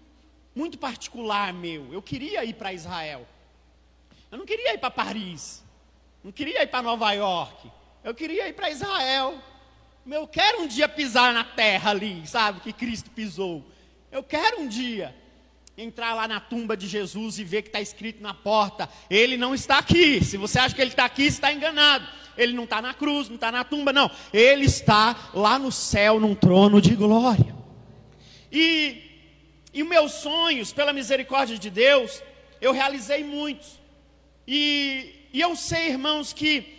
muito 0.56 0.78
particular 0.80 1.54
meu. 1.54 1.94
Eu 1.94 2.02
queria 2.02 2.44
ir 2.44 2.54
para 2.54 2.74
Israel. 2.74 3.28
Eu 4.32 4.40
não 4.40 4.46
queria 4.46 4.74
ir 4.74 4.80
para 4.80 4.90
Paris. 4.90 5.64
Não 6.24 6.32
queria 6.32 6.64
ir 6.64 6.68
para 6.68 6.82
Nova 6.82 7.12
York. 7.12 7.72
Eu 8.04 8.16
queria 8.16 8.50
ir 8.50 8.54
para 8.54 8.72
Israel. 8.72 9.40
Eu 10.10 10.26
quero 10.28 10.62
um 10.62 10.68
dia 10.68 10.88
pisar 10.88 11.34
na 11.34 11.44
terra 11.44 11.92
ali, 11.92 12.26
sabe, 12.26 12.62
que 12.62 12.72
Cristo 12.72 13.10
pisou. 13.12 13.66
Eu 14.10 14.24
quero 14.24 14.62
um 14.62 14.68
dia 14.68 15.14
entrar 15.78 16.14
lá 16.14 16.28
na 16.28 16.40
tumba 16.40 16.78
de 16.78 16.88
Jesus 16.88 17.38
e 17.38 17.44
ver 17.44 17.62
que 17.62 17.70
está 17.70 17.82
escrito 17.82 18.24
na 18.24 18.34
porta: 18.34 18.90
Ele 19.10 19.36
não 19.36 19.54
está 19.54 19.78
aqui. 19.78 20.24
Se 20.24 20.38
você 20.38 20.60
acha 20.60 20.74
que 20.74 20.82
ele 20.82 20.92
está 20.92 21.06
aqui, 21.06 21.24
está 21.24 21.52
enganado. 21.52 22.08
Ele 22.38 22.54
não 22.54 22.64
está 22.64 22.82
na 22.82 22.94
cruz, 22.94 23.28
não 23.28 23.36
está 23.36 23.52
na 23.52 23.64
tumba, 23.64 23.92
não. 23.92 24.10
Ele 24.32 24.66
está 24.66 25.30
lá 25.34 25.60
no 25.60 25.72
céu, 25.72 26.20
num 26.20 26.36
trono 26.36 26.80
de 26.80 26.96
glória. 26.96 27.56
E, 28.52 29.02
e 29.74 29.84
meus 29.84 30.14
sonhos, 30.14 30.72
pela 30.72 30.94
misericórdia 30.94 31.58
de 31.58 31.70
Deus, 31.70 32.22
eu 32.62 32.72
realizei 32.72 33.24
muitos. 33.24 33.80
E, 34.48 35.28
e 35.34 35.42
eu 35.42 35.56
sei, 35.56 35.90
irmãos, 35.90 36.32
que 36.32 36.77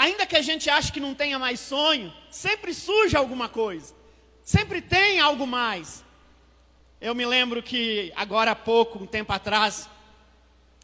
ainda 0.00 0.24
que 0.24 0.34
a 0.34 0.40
gente 0.40 0.70
ache 0.70 0.90
que 0.90 0.98
não 0.98 1.14
tenha 1.14 1.38
mais 1.38 1.60
sonho, 1.60 2.10
sempre 2.30 2.72
surge 2.72 3.14
alguma 3.14 3.50
coisa, 3.50 3.94
sempre 4.42 4.80
tem 4.80 5.20
algo 5.20 5.46
mais. 5.46 6.02
Eu 6.98 7.14
me 7.14 7.26
lembro 7.26 7.62
que 7.62 8.10
agora 8.16 8.52
há 8.52 8.56
pouco, 8.56 8.98
um 8.98 9.06
tempo 9.06 9.30
atrás, 9.30 9.90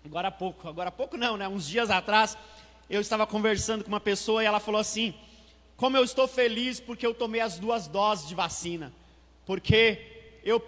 agora 0.05 0.29
há 0.29 0.31
pouco, 0.31 0.69
agora 0.69 0.91
há 0.91 0.93
pouco 0.93 1.17
não, 1.17 1.39
né? 1.39 1.49
Uns 1.49 1.67
dias 1.67 1.91
atrás, 1.91 2.37
eu 2.91 3.01
estava 3.01 3.27
conversando 3.27 3.83
com 3.83 3.89
uma 3.89 4.01
pessoa 4.01 4.43
e 4.43 4.47
ela 4.47 4.61
falou 4.61 4.81
assim: 4.83 5.15
Como 5.79 5.97
eu 5.97 6.05
estou 6.05 6.29
feliz 6.29 6.79
porque 6.79 7.07
eu 7.07 7.15
tomei 7.15 7.41
as 7.41 7.59
duas 7.59 7.89
doses 7.89 8.29
de 8.29 8.35
vacina, 8.35 8.93
porque 9.47 10.39
eu, 10.45 10.63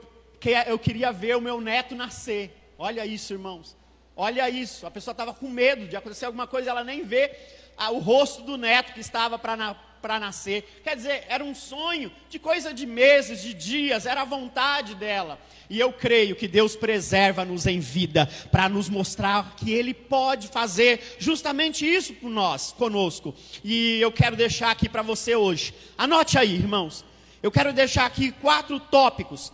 eu 0.66 0.78
queria 0.78 1.12
ver 1.12 1.36
o 1.36 1.40
meu 1.40 1.60
neto 1.60 1.94
nascer. 1.94 2.50
Olha 2.78 3.04
isso, 3.04 3.34
irmãos. 3.34 3.76
Olha 4.16 4.48
isso. 4.48 4.86
A 4.86 4.90
pessoa 4.90 5.12
estava 5.12 5.34
com 5.34 5.48
medo 5.48 5.86
de 5.86 5.96
acontecer 5.96 6.24
alguma 6.24 6.46
coisa, 6.46 6.70
ela 6.70 6.82
nem 6.82 7.04
vê 7.04 7.57
o 7.90 7.98
rosto 7.98 8.42
do 8.42 8.56
neto 8.56 8.92
que 8.92 9.00
estava 9.00 9.38
para 9.38 9.56
na, 9.56 9.76
nascer. 10.18 10.80
Quer 10.84 10.96
dizer, 10.96 11.24
era 11.28 11.44
um 11.44 11.54
sonho 11.54 12.10
de 12.28 12.38
coisa 12.38 12.72
de 12.72 12.86
meses, 12.86 13.42
de 13.42 13.52
dias, 13.54 14.06
era 14.06 14.22
a 14.22 14.24
vontade 14.24 14.94
dela. 14.94 15.38
E 15.70 15.78
eu 15.78 15.92
creio 15.92 16.34
que 16.34 16.48
Deus 16.48 16.74
preserva-nos 16.76 17.66
em 17.66 17.78
vida 17.78 18.26
para 18.50 18.68
nos 18.68 18.88
mostrar 18.88 19.54
que 19.56 19.70
Ele 19.70 19.92
pode 19.92 20.48
fazer 20.48 21.16
justamente 21.18 21.86
isso 21.86 22.14
por 22.14 22.30
nós, 22.30 22.72
conosco. 22.72 23.34
E 23.62 24.00
eu 24.00 24.10
quero 24.10 24.36
deixar 24.36 24.70
aqui 24.70 24.88
para 24.88 25.02
você 25.02 25.34
hoje. 25.34 25.74
Anote 25.96 26.38
aí, 26.38 26.54
irmãos. 26.54 27.04
Eu 27.42 27.50
quero 27.50 27.72
deixar 27.72 28.06
aqui 28.06 28.32
quatro 28.32 28.80
tópicos 28.80 29.52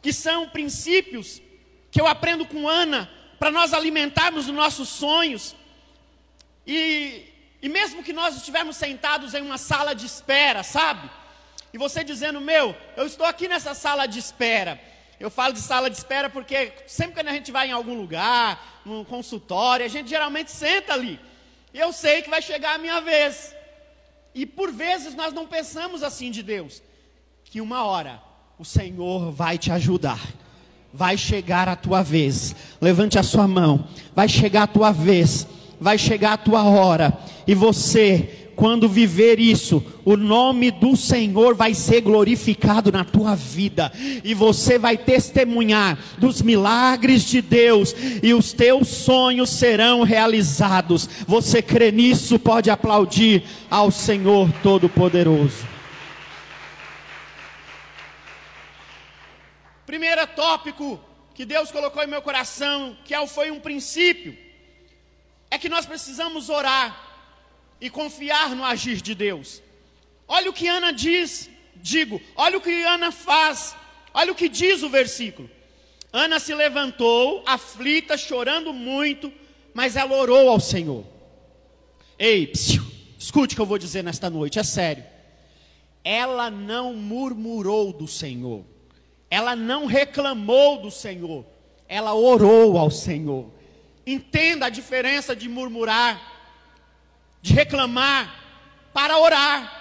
que 0.00 0.12
são 0.12 0.48
princípios 0.48 1.40
que 1.90 2.00
eu 2.00 2.06
aprendo 2.06 2.44
com 2.46 2.68
Ana 2.68 3.08
para 3.38 3.50
nós 3.50 3.72
alimentarmos 3.72 4.46
os 4.48 4.54
nossos 4.54 4.88
sonhos. 4.88 5.54
E 6.66 7.31
e 7.62 7.68
mesmo 7.68 8.02
que 8.02 8.12
nós 8.12 8.36
estivermos 8.36 8.76
sentados 8.76 9.34
em 9.34 9.40
uma 9.40 9.56
sala 9.56 9.94
de 9.94 10.04
espera, 10.04 10.64
sabe? 10.64 11.08
E 11.72 11.78
você 11.78 12.02
dizendo, 12.02 12.40
meu, 12.40 12.74
eu 12.96 13.06
estou 13.06 13.24
aqui 13.24 13.46
nessa 13.46 13.72
sala 13.72 14.06
de 14.06 14.18
espera. 14.18 14.80
Eu 15.20 15.30
falo 15.30 15.54
de 15.54 15.60
sala 15.60 15.88
de 15.88 15.96
espera 15.96 16.28
porque 16.28 16.72
sempre 16.88 17.22
que 17.22 17.28
a 17.28 17.32
gente 17.32 17.52
vai 17.52 17.68
em 17.68 17.72
algum 17.72 17.94
lugar, 17.94 18.82
num 18.84 19.04
consultório, 19.04 19.86
a 19.86 19.88
gente 19.88 20.10
geralmente 20.10 20.50
senta 20.50 20.92
ali. 20.92 21.20
E 21.72 21.78
eu 21.78 21.92
sei 21.92 22.20
que 22.20 22.28
vai 22.28 22.42
chegar 22.42 22.74
a 22.74 22.78
minha 22.78 23.00
vez. 23.00 23.54
E 24.34 24.44
por 24.44 24.72
vezes 24.72 25.14
nós 25.14 25.32
não 25.32 25.46
pensamos 25.46 26.02
assim 26.02 26.32
de 26.32 26.42
Deus, 26.42 26.82
que 27.44 27.60
uma 27.60 27.84
hora 27.84 28.20
o 28.58 28.64
Senhor 28.64 29.30
vai 29.30 29.56
te 29.56 29.70
ajudar. 29.70 30.20
Vai 30.92 31.16
chegar 31.16 31.68
a 31.68 31.76
tua 31.76 32.02
vez. 32.02 32.56
Levante 32.80 33.18
a 33.18 33.22
sua 33.22 33.46
mão. 33.46 33.88
Vai 34.14 34.28
chegar 34.28 34.64
a 34.64 34.66
tua 34.66 34.90
vez 34.90 35.46
vai 35.82 35.98
chegar 35.98 36.34
a 36.34 36.38
tua 36.38 36.62
hora, 36.62 37.18
e 37.46 37.54
você, 37.54 38.50
quando 38.54 38.88
viver 38.88 39.40
isso, 39.40 39.84
o 40.04 40.16
nome 40.16 40.70
do 40.70 40.96
Senhor 40.96 41.54
vai 41.54 41.74
ser 41.74 42.00
glorificado 42.00 42.92
na 42.92 43.04
tua 43.04 43.34
vida, 43.34 43.92
e 44.22 44.32
você 44.32 44.78
vai 44.78 44.96
testemunhar 44.96 45.98
dos 46.18 46.40
milagres 46.40 47.24
de 47.24 47.42
Deus, 47.42 47.94
e 48.22 48.32
os 48.32 48.52
teus 48.52 48.88
sonhos 48.88 49.50
serão 49.50 50.02
realizados. 50.02 51.08
Você 51.26 51.60
crê 51.60 51.90
nisso? 51.90 52.38
Pode 52.38 52.70
aplaudir 52.70 53.42
ao 53.68 53.90
Senhor 53.90 54.50
Todo-Poderoso. 54.62 55.66
Primeiro 59.84 60.26
tópico 60.28 61.00
que 61.34 61.44
Deus 61.44 61.70
colocou 61.70 62.02
em 62.02 62.06
meu 62.06 62.22
coração, 62.22 62.96
que 63.04 63.14
é 63.14 63.26
foi 63.26 63.50
um 63.50 63.58
princípio 63.58 64.51
é 65.52 65.58
que 65.58 65.68
nós 65.68 65.84
precisamos 65.84 66.48
orar 66.48 66.98
e 67.78 67.90
confiar 67.90 68.56
no 68.56 68.64
agir 68.64 69.02
de 69.02 69.14
Deus. 69.14 69.62
Olha 70.26 70.48
o 70.48 70.52
que 70.52 70.66
Ana 70.66 70.94
diz, 70.94 71.50
digo, 71.76 72.18
olha 72.34 72.56
o 72.56 72.60
que 72.60 72.82
Ana 72.84 73.12
faz, 73.12 73.76
olha 74.14 74.32
o 74.32 74.34
que 74.34 74.48
diz 74.48 74.82
o 74.82 74.88
versículo. 74.88 75.50
Ana 76.10 76.40
se 76.40 76.54
levantou, 76.54 77.42
aflita, 77.44 78.16
chorando 78.16 78.72
muito, 78.72 79.30
mas 79.74 79.94
ela 79.94 80.16
orou 80.16 80.48
ao 80.48 80.58
Senhor. 80.58 81.04
Ei, 82.18 82.46
psiu, 82.46 82.82
escute 83.18 83.52
o 83.52 83.56
que 83.56 83.60
eu 83.60 83.66
vou 83.66 83.76
dizer 83.76 84.02
nesta 84.02 84.30
noite, 84.30 84.58
é 84.58 84.62
sério. 84.62 85.04
Ela 86.02 86.50
não 86.50 86.94
murmurou 86.94 87.92
do 87.92 88.08
Senhor, 88.08 88.64
ela 89.28 89.54
não 89.54 89.84
reclamou 89.84 90.80
do 90.80 90.90
Senhor, 90.90 91.44
ela 91.86 92.14
orou 92.14 92.78
ao 92.78 92.90
Senhor. 92.90 93.60
Entenda 94.06 94.66
a 94.66 94.70
diferença 94.70 95.34
de 95.34 95.48
murmurar, 95.48 96.20
de 97.40 97.54
reclamar, 97.54 98.42
para 98.92 99.18
orar. 99.18 99.80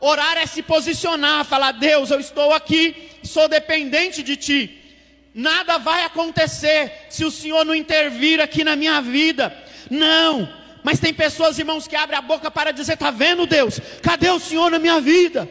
Orar 0.00 0.38
é 0.38 0.46
se 0.46 0.62
posicionar, 0.62 1.44
falar: 1.44 1.72
Deus, 1.72 2.10
eu 2.10 2.18
estou 2.18 2.52
aqui, 2.52 3.10
sou 3.22 3.48
dependente 3.48 4.22
de 4.22 4.36
Ti. 4.36 4.76
Nada 5.34 5.78
vai 5.78 6.04
acontecer 6.04 7.06
se 7.08 7.24
o 7.24 7.30
Senhor 7.30 7.64
não 7.64 7.74
intervir 7.74 8.40
aqui 8.40 8.64
na 8.64 8.74
minha 8.74 9.00
vida. 9.00 9.56
Não, 9.90 10.48
mas 10.82 10.98
tem 10.98 11.12
pessoas, 11.12 11.58
irmãos, 11.58 11.86
que 11.86 11.94
abrem 11.94 12.18
a 12.18 12.22
boca 12.22 12.50
para 12.50 12.72
dizer: 12.72 12.94
Está 12.94 13.10
vendo, 13.10 13.46
Deus? 13.46 13.78
Cadê 14.02 14.30
o 14.30 14.40
Senhor 14.40 14.70
na 14.70 14.78
minha 14.78 15.00
vida? 15.00 15.48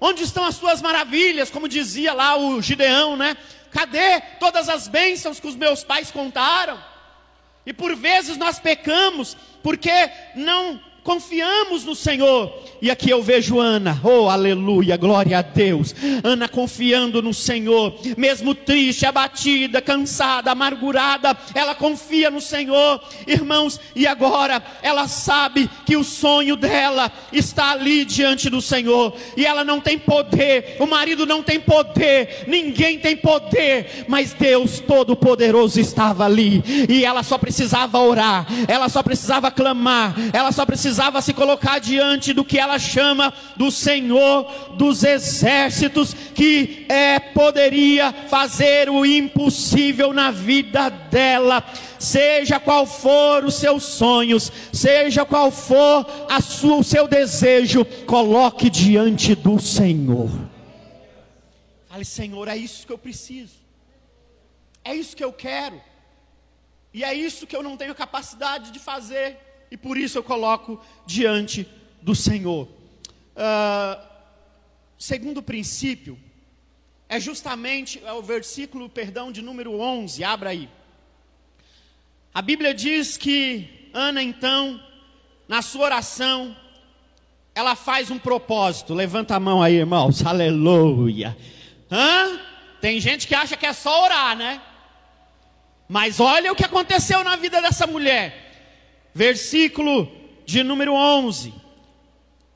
Onde 0.00 0.22
estão 0.22 0.44
as 0.44 0.58
tuas 0.58 0.80
maravilhas? 0.80 1.50
Como 1.50 1.68
dizia 1.68 2.12
lá 2.12 2.36
o 2.36 2.62
Gideão, 2.62 3.16
né? 3.16 3.36
Cadê 3.70 4.20
todas 4.38 4.68
as 4.68 4.88
bênçãos 4.88 5.40
que 5.40 5.46
os 5.46 5.56
meus 5.56 5.82
pais 5.84 6.10
contaram? 6.10 6.91
E 7.64 7.72
por 7.72 7.94
vezes 7.94 8.36
nós 8.36 8.58
pecamos 8.58 9.36
porque 9.62 9.90
não 10.34 10.80
confiamos 11.02 11.84
no 11.84 11.94
Senhor. 11.94 12.52
E 12.80 12.90
aqui 12.90 13.10
eu 13.10 13.22
vejo 13.22 13.60
Ana, 13.60 14.00
oh 14.02 14.28
aleluia, 14.28 14.96
glória 14.96 15.38
a 15.38 15.42
Deus. 15.42 15.94
Ana 16.22 16.48
confiando 16.48 17.22
no 17.22 17.34
Senhor, 17.34 17.94
mesmo 18.16 18.54
triste, 18.54 19.06
abatida, 19.06 19.80
cansada, 19.80 20.50
amargurada, 20.50 21.36
ela 21.54 21.74
confia 21.74 22.30
no 22.30 22.40
Senhor, 22.40 23.00
irmãos, 23.26 23.80
e 23.94 24.06
agora 24.06 24.62
ela 24.82 25.06
sabe 25.06 25.68
que 25.86 25.96
o 25.96 26.04
sonho 26.04 26.56
dela 26.56 27.10
está 27.32 27.70
ali 27.70 28.04
diante 28.04 28.50
do 28.50 28.60
Senhor, 28.60 29.14
e 29.36 29.46
ela 29.46 29.64
não 29.64 29.80
tem 29.80 29.98
poder, 29.98 30.76
o 30.80 30.86
marido 30.86 31.24
não 31.24 31.42
tem 31.42 31.60
poder, 31.60 32.44
ninguém 32.46 32.98
tem 32.98 33.16
poder, 33.16 34.04
mas 34.08 34.32
Deus 34.32 34.80
Todo-Poderoso 34.80 35.80
estava 35.80 36.24
ali, 36.24 36.62
e 36.88 37.04
ela 37.04 37.22
só 37.22 37.38
precisava 37.38 37.98
orar, 37.98 38.46
ela 38.66 38.88
só 38.88 39.02
precisava 39.02 39.50
clamar, 39.50 40.14
ela 40.32 40.50
só 40.50 40.66
precisava 40.66 40.91
precisava 40.92 41.22
se 41.22 41.32
colocar 41.32 41.78
diante 41.78 42.34
do 42.34 42.44
que 42.44 42.58
ela 42.58 42.78
chama 42.78 43.32
do 43.56 43.70
Senhor 43.70 44.44
dos 44.76 45.02
exércitos, 45.02 46.12
que 46.12 46.84
é 46.86 47.18
poderia 47.18 48.12
fazer 48.28 48.90
o 48.90 49.06
impossível 49.06 50.12
na 50.12 50.30
vida 50.30 50.90
dela. 50.90 51.64
Seja 51.98 52.60
qual 52.60 52.84
for 52.84 53.42
os 53.42 53.54
seus 53.54 53.84
sonhos, 53.84 54.52
seja 54.70 55.24
qual 55.24 55.50
for 55.50 56.06
a 56.28 56.42
sua, 56.42 56.76
o 56.76 56.84
seu 56.84 57.08
desejo, 57.08 57.86
coloque 58.06 58.68
diante 58.68 59.34
do 59.34 59.58
Senhor. 59.58 60.28
Fale, 61.88 62.04
Senhor, 62.04 62.48
é 62.48 62.56
isso 62.56 62.86
que 62.86 62.92
eu 62.92 62.98
preciso, 62.98 63.54
é 64.84 64.94
isso 64.94 65.16
que 65.16 65.24
eu 65.24 65.32
quero, 65.32 65.80
e 66.92 67.02
é 67.02 67.14
isso 67.14 67.46
que 67.46 67.56
eu 67.56 67.62
não 67.62 67.78
tenho 67.78 67.94
capacidade 67.94 68.70
de 68.70 68.78
fazer 68.78 69.51
e 69.72 69.76
por 69.78 69.96
isso 69.96 70.18
eu 70.18 70.22
coloco 70.22 70.78
diante 71.06 71.66
do 72.02 72.14
Senhor. 72.14 72.68
Uh, 73.34 73.98
segundo 74.98 75.42
princípio, 75.42 76.18
é 77.08 77.18
justamente 77.18 77.98
é 78.04 78.12
o 78.12 78.20
versículo, 78.20 78.86
perdão, 78.86 79.32
de 79.32 79.40
número 79.40 79.80
11, 79.80 80.22
abra 80.22 80.50
aí. 80.50 80.68
A 82.34 82.42
Bíblia 82.42 82.74
diz 82.74 83.16
que 83.16 83.88
Ana, 83.94 84.22
então, 84.22 84.78
na 85.48 85.62
sua 85.62 85.86
oração, 85.86 86.54
ela 87.54 87.74
faz 87.74 88.10
um 88.10 88.18
propósito. 88.18 88.92
Levanta 88.92 89.36
a 89.36 89.40
mão 89.40 89.62
aí, 89.62 89.76
irmãos, 89.76 90.22
aleluia. 90.26 91.34
Hã? 91.90 92.38
Tem 92.78 93.00
gente 93.00 93.26
que 93.26 93.34
acha 93.34 93.56
que 93.56 93.64
é 93.64 93.72
só 93.72 94.04
orar, 94.04 94.36
né? 94.36 94.60
Mas 95.88 96.20
olha 96.20 96.52
o 96.52 96.54
que 96.54 96.64
aconteceu 96.64 97.24
na 97.24 97.36
vida 97.36 97.62
dessa 97.62 97.86
mulher 97.86 98.41
versículo 99.14 100.10
de 100.44 100.62
número 100.62 100.94
11. 100.94 101.52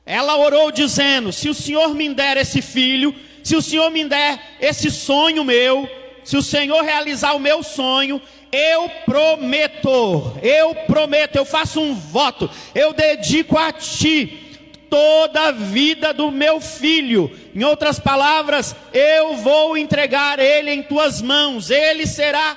Ela 0.05 0.37
orou 0.37 0.71
dizendo: 0.71 1.31
Se 1.31 1.49
o 1.49 1.53
Senhor 1.53 1.93
me 1.93 2.13
der 2.13 2.37
esse 2.37 2.61
filho, 2.61 3.13
se 3.43 3.55
o 3.55 3.61
Senhor 3.61 3.89
me 3.91 4.05
der 4.05 4.57
esse 4.59 4.89
sonho 4.89 5.43
meu, 5.43 5.89
se 6.23 6.37
o 6.37 6.41
Senhor 6.41 6.81
realizar 6.83 7.33
o 7.33 7.39
meu 7.39 7.61
sonho, 7.61 8.21
eu 8.51 8.89
prometo, 9.05 10.37
eu 10.41 10.73
prometo, 10.87 11.35
eu 11.35 11.45
faço 11.45 11.81
um 11.81 11.93
voto, 11.93 12.49
eu 12.73 12.93
dedico 12.93 13.57
a 13.57 13.71
ti 13.71 14.47
toda 14.89 15.49
a 15.49 15.51
vida 15.51 16.13
do 16.13 16.31
meu 16.31 16.61
filho. 16.61 17.29
Em 17.53 17.63
outras 17.63 17.99
palavras, 17.99 18.75
eu 18.93 19.35
vou 19.35 19.77
entregar 19.77 20.39
ele 20.39 20.71
em 20.71 20.83
tuas 20.83 21.21
mãos, 21.21 21.69
ele 21.69 22.07
será 22.07 22.55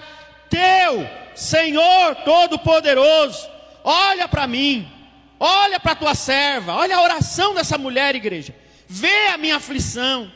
teu, 0.49 1.09
Senhor 1.35 2.15
Todo-Poderoso. 2.25 3.50
Olha 3.85 4.29
para 4.29 4.47
mim, 4.47 4.91
olha 5.39 5.81
para 5.81 5.93
a 5.93 5.97
tua 5.97 6.15
serva, 6.15 6.75
olha 6.75 6.97
a 6.97 7.03
oração 7.03 7.55
dessa 7.55 7.79
mulher, 7.79 8.15
igreja. 8.15 8.55
Vê 8.87 9.29
a 9.29 9.39
minha 9.39 9.57
aflição. 9.57 10.31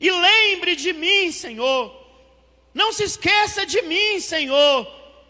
E 0.00 0.10
lembre 0.10 0.76
de 0.76 0.92
mim, 0.92 1.30
Senhor. 1.30 2.04
Não 2.74 2.92
se 2.92 3.04
esqueça 3.04 3.64
de 3.64 3.80
mim, 3.82 4.18
Senhor. 4.20 4.86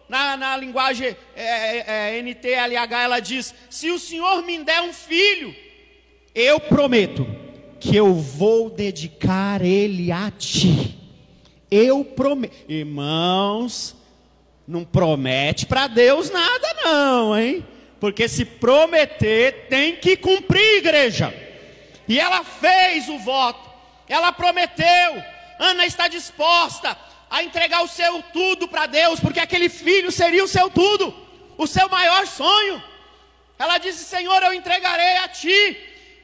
Na, 0.09 0.37
na 0.37 0.57
linguagem 0.57 1.17
é, 1.35 1.45
é, 1.45 2.17
é 2.17 2.23
NTLH, 2.23 3.03
ela 3.03 3.21
diz: 3.21 3.55
Se 3.71 3.91
o 3.91 3.99
Senhor 3.99 4.43
me 4.43 4.63
der 4.65 4.83
um 4.83 4.93
filho, 4.93 5.55
eu 6.35 6.59
prometo 6.59 7.27
que 7.79 7.95
eu 7.95 8.15
vou 8.15 8.71
dedicar 8.71 9.63
ele 9.63 10.11
a 10.11 10.31
ti. 10.31 10.99
Eu 11.71 12.05
prometo. 12.05 12.55
Irmãos, 12.69 13.95
não 14.67 14.85
promete 14.85 15.67
para 15.67 15.87
Deus 15.87 16.31
nada, 16.31 16.75
não, 16.85 17.39
hein? 17.39 17.67
Porque 18.01 18.29
se 18.29 18.45
prometer, 18.45 19.67
tem 19.69 19.97
que 19.97 20.17
cumprir, 20.17 20.79
igreja. 20.79 21.33
E 22.09 22.19
ela 22.19 22.45
fez 22.45 23.09
o 23.09 23.19
voto, 23.19 23.71
ela 24.09 24.33
prometeu. 24.33 25.23
Ana 25.59 25.87
está 25.87 26.09
disposta 26.09 26.97
a 27.31 27.43
entregar 27.43 27.83
o 27.83 27.89
seu 27.89 28.23
tudo 28.33 28.69
para 28.69 28.87
Deus, 28.87 29.21
porque 29.21 29.41
aquele 29.41 29.69
filho 29.69 30.13
seria 30.13 30.45
o 30.45 30.49
seu 30.49 30.69
tudo, 30.71 31.15
o 31.57 31.67
seu 31.67 31.89
maior 31.89 32.27
sonho. 32.27 32.83
Ela 33.59 33.79
disse: 33.79 34.05
Senhor, 34.05 34.43
eu 34.43 34.53
entregarei 34.53 35.17
a 35.19 35.29
ti. 35.29 35.79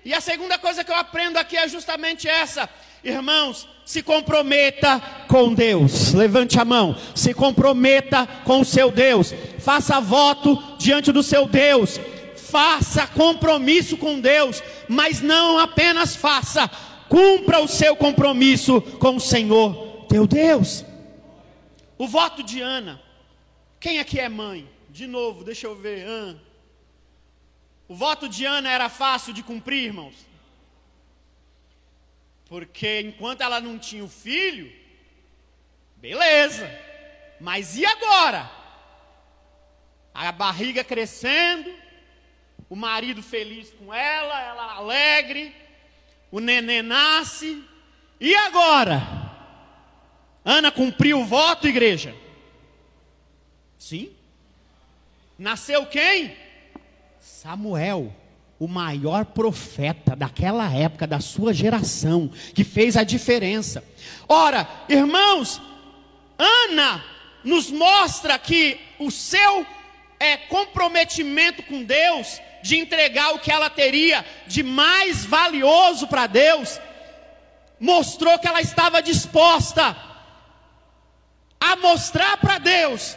E 0.04 0.14
a 0.14 0.20
segunda 0.20 0.58
coisa 0.58 0.82
que 0.82 0.90
eu 0.90 0.96
aprendo 0.96 1.38
aqui 1.38 1.56
é 1.56 1.68
justamente 1.68 2.28
essa: 2.28 2.68
Irmãos, 3.02 3.66
se 3.84 4.02
comprometa 4.02 5.00
com 5.26 5.54
Deus. 5.54 6.12
Levante 6.12 6.58
a 6.60 6.64
mão. 6.64 6.96
Se 7.14 7.32
comprometa 7.32 8.26
com 8.44 8.60
o 8.60 8.64
seu 8.64 8.90
Deus. 8.90 9.34
Faça 9.58 10.00
voto 10.00 10.62
diante 10.78 11.10
do 11.10 11.22
seu 11.22 11.46
Deus. 11.46 11.98
Faça 12.50 13.06
compromisso 13.06 13.96
com 13.96 14.20
Deus, 14.20 14.60
mas 14.88 15.20
não 15.20 15.56
apenas 15.56 16.16
faça, 16.16 16.68
cumpra 17.08 17.60
o 17.60 17.68
seu 17.68 17.94
compromisso 17.94 18.80
com 18.98 19.16
o 19.16 19.20
Senhor, 19.20 20.06
teu 20.08 20.26
Deus. 20.26 20.84
O 21.96 22.08
voto 22.08 22.42
de 22.42 22.60
Ana. 22.60 23.00
Quem 23.78 24.00
aqui 24.00 24.18
é 24.18 24.28
mãe? 24.28 24.68
De 24.88 25.06
novo, 25.06 25.44
deixa 25.44 25.68
eu 25.68 25.76
ver. 25.76 26.04
Ah. 26.08 26.34
O 27.86 27.94
voto 27.94 28.28
de 28.28 28.44
Ana 28.44 28.70
era 28.70 28.88
fácil 28.88 29.32
de 29.32 29.44
cumprir, 29.44 29.84
irmãos? 29.84 30.14
Porque 32.50 33.00
enquanto 33.02 33.42
ela 33.42 33.60
não 33.60 33.78
tinha 33.78 34.02
o 34.02 34.08
filho, 34.08 34.72
beleza. 35.94 36.68
Mas 37.40 37.76
e 37.76 37.86
agora? 37.86 38.50
A 40.12 40.32
barriga 40.32 40.82
crescendo, 40.82 41.72
o 42.68 42.74
marido 42.74 43.22
feliz 43.22 43.72
com 43.74 43.94
ela, 43.94 44.42
ela 44.42 44.74
alegre, 44.74 45.54
o 46.28 46.40
neném 46.40 46.82
nasce. 46.82 47.62
E 48.18 48.34
agora? 48.34 49.00
Ana 50.44 50.72
cumpriu 50.72 51.20
o 51.20 51.24
voto, 51.24 51.68
igreja? 51.68 52.12
Sim. 53.78 54.12
Nasceu 55.38 55.86
quem? 55.86 56.36
Samuel 57.20 58.12
o 58.60 58.68
maior 58.68 59.24
profeta 59.24 60.14
daquela 60.14 60.70
época, 60.70 61.06
da 61.06 61.18
sua 61.18 61.54
geração, 61.54 62.30
que 62.54 62.62
fez 62.62 62.94
a 62.94 63.02
diferença. 63.02 63.82
Ora, 64.28 64.68
irmãos, 64.86 65.58
Ana 66.38 67.02
nos 67.42 67.70
mostra 67.70 68.38
que 68.38 68.78
o 68.98 69.10
seu 69.10 69.66
é, 70.20 70.36
comprometimento 70.36 71.62
com 71.62 71.82
Deus, 71.82 72.38
de 72.62 72.76
entregar 72.76 73.34
o 73.34 73.38
que 73.38 73.50
ela 73.50 73.70
teria 73.70 74.22
de 74.46 74.62
mais 74.62 75.24
valioso 75.24 76.06
para 76.06 76.26
Deus, 76.26 76.78
mostrou 77.80 78.38
que 78.38 78.46
ela 78.46 78.60
estava 78.60 79.00
disposta 79.00 79.96
a 81.58 81.76
mostrar 81.76 82.36
para 82.36 82.58
Deus 82.58 83.16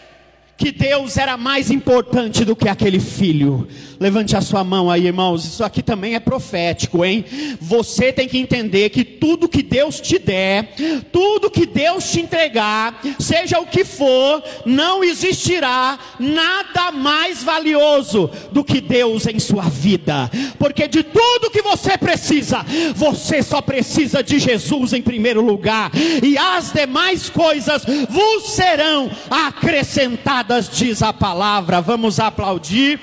que 0.58 0.72
Deus 0.72 1.18
era 1.18 1.36
mais 1.36 1.70
importante 1.70 2.46
do 2.46 2.56
que 2.56 2.70
aquele 2.70 3.00
filho. 3.00 3.68
Levante 4.04 4.36
a 4.36 4.42
sua 4.42 4.66
mão 4.66 4.92
aí, 4.92 5.06
irmãos. 5.06 5.46
Isso 5.46 5.64
aqui 5.64 5.82
também 5.82 6.14
é 6.14 6.20
profético, 6.20 7.06
hein? 7.06 7.24
Você 7.62 8.12
tem 8.12 8.28
que 8.28 8.38
entender 8.38 8.90
que 8.90 9.06
tudo 9.06 9.48
que 9.48 9.64
Deus 9.64 10.02
te 10.02 10.20
der, 10.20 10.74
tudo 11.10 11.50
que 11.50 11.66
Deus 11.66 12.12
te 12.12 12.20
entregar, 12.20 13.00
seja 13.18 13.62
o 13.62 13.66
que 13.66 13.86
for, 13.86 14.44
não 14.66 15.06
existirá 15.06 15.98
nada 16.20 16.92
mais 16.92 17.46
valioso 17.46 18.30
do 18.52 18.62
que 18.62 18.82
Deus 18.82 19.26
em 19.26 19.40
sua 19.40 19.70
vida. 19.70 20.30
Porque 20.60 20.86
de 20.86 21.02
tudo 21.02 21.50
que 21.50 21.62
você 21.62 21.98
precisa, 21.98 22.66
você 22.94 23.42
só 23.42 23.62
precisa 23.62 24.22
de 24.22 24.38
Jesus 24.38 24.92
em 24.92 25.02
primeiro 25.02 25.40
lugar, 25.40 25.90
e 26.22 26.38
as 26.38 26.74
demais 26.74 27.30
coisas 27.30 27.86
vos 28.10 28.52
serão 28.52 29.10
acrescentadas, 29.30 30.70
diz 30.70 31.02
a 31.02 31.14
palavra. 31.14 31.80
Vamos 31.80 32.20
aplaudir. 32.20 33.00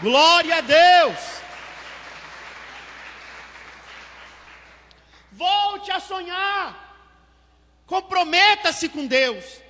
Glória 0.00 0.58
a 0.58 0.60
Deus. 0.60 1.18
Volte 5.32 5.90
a 5.90 6.00
sonhar. 6.00 6.88
Comprometa-se 7.86 8.88
com 8.88 9.06
Deus. 9.06 9.60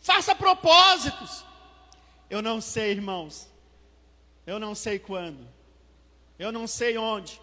Faça 0.00 0.34
propósitos. 0.34 1.44
Eu 2.28 2.42
não 2.42 2.60
sei, 2.60 2.90
irmãos. 2.90 3.48
Eu 4.46 4.58
não 4.58 4.74
sei 4.74 4.98
quando. 4.98 5.48
Eu 6.38 6.50
não 6.50 6.66
sei 6.66 6.98
onde. 6.98 7.40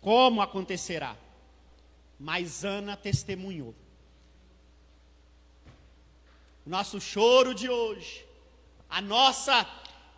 Como 0.00 0.40
acontecerá. 0.40 1.16
Mas 2.18 2.64
Ana 2.64 2.96
testemunhou. 2.96 3.74
Nosso 6.64 6.98
choro 7.00 7.54
de 7.54 7.68
hoje, 7.68 8.23
a 8.88 9.00
nossa 9.00 9.66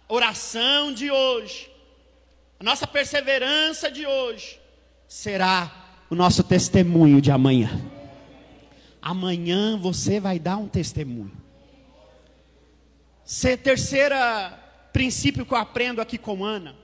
oração 0.09 0.93
de 0.93 1.11
hoje, 1.11 1.71
a 2.59 2.65
nossa 2.65 2.87
perseverança 2.87 3.91
de 3.91 4.07
hoje, 4.07 4.61
será 5.09 5.87
o 6.11 6.15
nosso 6.15 6.43
testemunho 6.43 7.21
de 7.21 7.31
amanhã. 7.31 7.71
Amanhã 9.01 9.77
você 9.77 10.19
vai 10.19 10.39
dar 10.39 10.57
um 10.57 10.69
testemunho. 10.69 11.33
Se 13.25 13.57
terceira 13.57 14.63
princípio 14.93 15.45
que 15.45 15.53
eu 15.53 15.59
aprendo 15.59 16.01
aqui 16.01 16.17
com 16.17 16.45
Ana 16.45 16.75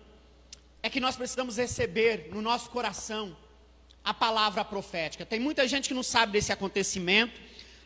é 0.82 0.90
que 0.90 1.00
nós 1.00 1.16
precisamos 1.16 1.56
receber 1.56 2.28
no 2.32 2.42
nosso 2.42 2.68
coração 2.70 3.36
a 4.04 4.12
palavra 4.12 4.64
profética. 4.64 5.24
Tem 5.24 5.38
muita 5.38 5.66
gente 5.68 5.88
que 5.88 5.94
não 5.94 6.02
sabe 6.02 6.32
desse 6.32 6.52
acontecimento. 6.52 7.40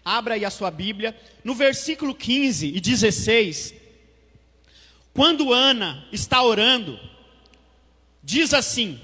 Abra 0.05 0.35
aí 0.35 0.45
a 0.45 0.51
sua 0.51 0.71
Bíblia. 0.71 1.15
No 1.45 1.55
versículo 1.55 2.15
15 2.15 2.69
e 2.69 2.81
16, 2.81 3.75
quando 5.17 5.51
Ana 5.51 6.07
está 6.13 6.43
orando, 6.43 7.01
diz 8.23 8.53
assim: 8.53 9.01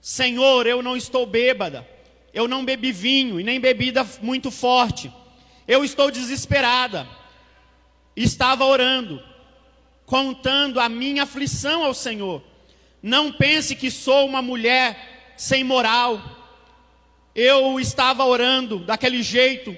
Senhor, 0.00 0.66
eu 0.66 0.82
não 0.82 0.96
estou 0.96 1.24
bêbada, 1.24 1.88
eu 2.34 2.48
não 2.48 2.64
bebi 2.64 2.90
vinho 2.90 3.38
e 3.38 3.44
nem 3.44 3.60
bebida 3.60 4.04
muito 4.20 4.50
forte, 4.50 5.10
eu 5.66 5.84
estou 5.84 6.10
desesperada. 6.10 7.08
Estava 8.16 8.64
orando 8.64 9.22
contando 10.06 10.80
a 10.80 10.88
minha 10.88 11.22
aflição 11.22 11.84
ao 11.84 11.94
Senhor. 11.94 12.42
Não 13.02 13.32
pense 13.32 13.76
que 13.76 13.90
sou 13.90 14.26
uma 14.26 14.42
mulher 14.42 15.34
sem 15.36 15.62
moral. 15.62 16.20
Eu 17.34 17.78
estava 17.78 18.24
orando 18.24 18.78
daquele 18.78 19.22
jeito. 19.22 19.76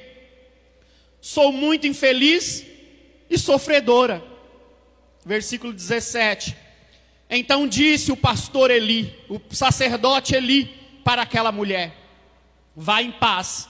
Sou 1.20 1.52
muito 1.52 1.86
infeliz 1.86 2.64
e 3.28 3.36
sofredora. 3.36 4.22
Versículo 5.28 5.74
17. 5.74 6.56
Então 7.28 7.68
disse 7.68 8.10
o 8.10 8.16
pastor 8.16 8.70
Eli, 8.70 9.14
o 9.28 9.38
sacerdote 9.54 10.34
Eli, 10.34 10.74
para 11.04 11.20
aquela 11.20 11.52
mulher: 11.52 11.94
Vá 12.74 13.02
em 13.02 13.12
paz, 13.12 13.68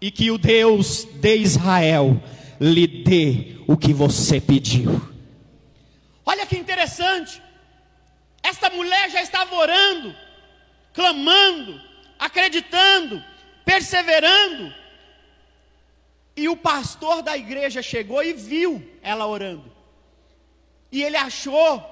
e 0.00 0.10
que 0.10 0.32
o 0.32 0.36
Deus 0.36 1.04
de 1.04 1.36
Israel 1.36 2.20
lhe 2.60 2.88
dê 2.88 3.58
o 3.68 3.76
que 3.76 3.94
você 3.94 4.40
pediu. 4.40 5.00
Olha 6.26 6.44
que 6.46 6.58
interessante. 6.58 7.40
Esta 8.42 8.68
mulher 8.68 9.08
já 9.08 9.22
estava 9.22 9.54
orando, 9.54 10.12
clamando, 10.92 11.80
acreditando, 12.18 13.22
perseverando. 13.64 14.74
E 16.36 16.48
o 16.48 16.56
pastor 16.56 17.22
da 17.22 17.38
igreja 17.38 17.80
chegou 17.80 18.20
e 18.24 18.32
viu 18.32 18.82
ela 19.00 19.28
orando. 19.28 19.81
E 20.92 21.02
ele 21.02 21.16
achou 21.16 21.82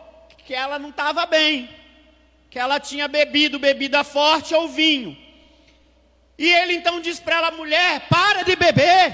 que 0.44 0.54
ela 0.54 0.78
não 0.78 0.90
estava 0.90 1.24
bem, 1.24 1.70
que 2.50 2.58
ela 2.58 2.78
tinha 2.78 3.08
bebido 3.08 3.58
bebida 3.58 4.04
forte 4.04 4.54
ou 4.54 4.68
vinho. 4.68 5.16
E 6.38 6.46
ele 6.46 6.74
então 6.74 7.00
diz 7.00 7.18
para 7.18 7.36
ela, 7.36 7.50
mulher, 7.50 8.06
para 8.08 8.42
de 8.42 8.54
beber. 8.54 9.12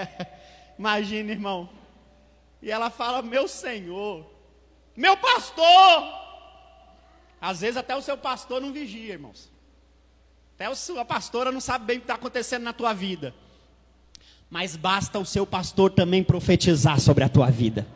Imagina, 0.78 1.32
irmão. 1.32 1.68
E 2.62 2.70
ela 2.70 2.90
fala, 2.90 3.22
meu 3.22 3.48
senhor, 3.48 4.24
meu 4.94 5.16
pastor. 5.16 6.26
Às 7.40 7.60
vezes 7.60 7.76
até 7.76 7.96
o 7.96 8.02
seu 8.02 8.18
pastor 8.18 8.60
não 8.60 8.72
vigia, 8.72 9.14
irmãos. 9.14 9.50
Até 10.54 10.66
a 10.66 10.74
sua 10.74 11.04
pastora 11.04 11.52
não 11.52 11.60
sabe 11.60 11.84
bem 11.84 11.96
o 11.98 12.00
que 12.00 12.04
está 12.04 12.14
acontecendo 12.14 12.62
na 12.64 12.72
tua 12.72 12.92
vida. 12.92 13.34
Mas 14.50 14.76
basta 14.76 15.18
o 15.18 15.26
seu 15.26 15.46
pastor 15.46 15.90
também 15.90 16.24
profetizar 16.24 17.00
sobre 17.00 17.24
a 17.24 17.28
tua 17.28 17.50
vida. 17.50 17.86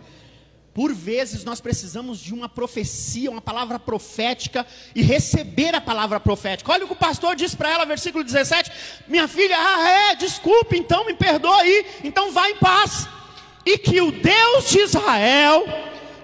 Por 0.81 0.95
vezes 0.95 1.45
nós 1.45 1.61
precisamos 1.61 2.19
de 2.19 2.33
uma 2.33 2.49
profecia, 2.49 3.31
uma 3.31 3.43
palavra 3.43 3.79
profética 3.79 4.67
e 4.95 5.03
receber 5.03 5.75
a 5.75 5.81
palavra 5.81 6.19
profética. 6.19 6.73
Olha 6.73 6.85
o 6.85 6.87
que 6.87 6.95
o 6.95 6.97
pastor 6.97 7.37
diz 7.37 7.55
para 7.55 7.71
ela, 7.71 7.85
versículo 7.85 8.25
17: 8.25 8.73
Minha 9.07 9.29
filha, 9.29 9.59
ah, 9.59 9.89
é, 9.91 10.15
desculpe, 10.15 10.79
então 10.79 11.05
me 11.05 11.13
perdoa 11.13 11.61
aí, 11.61 11.85
então 12.03 12.33
vá 12.33 12.49
em 12.49 12.57
paz. 12.57 13.07
E 13.67 13.77
que 13.77 14.01
o 14.01 14.11
Deus 14.11 14.71
de 14.71 14.79
Israel 14.79 15.67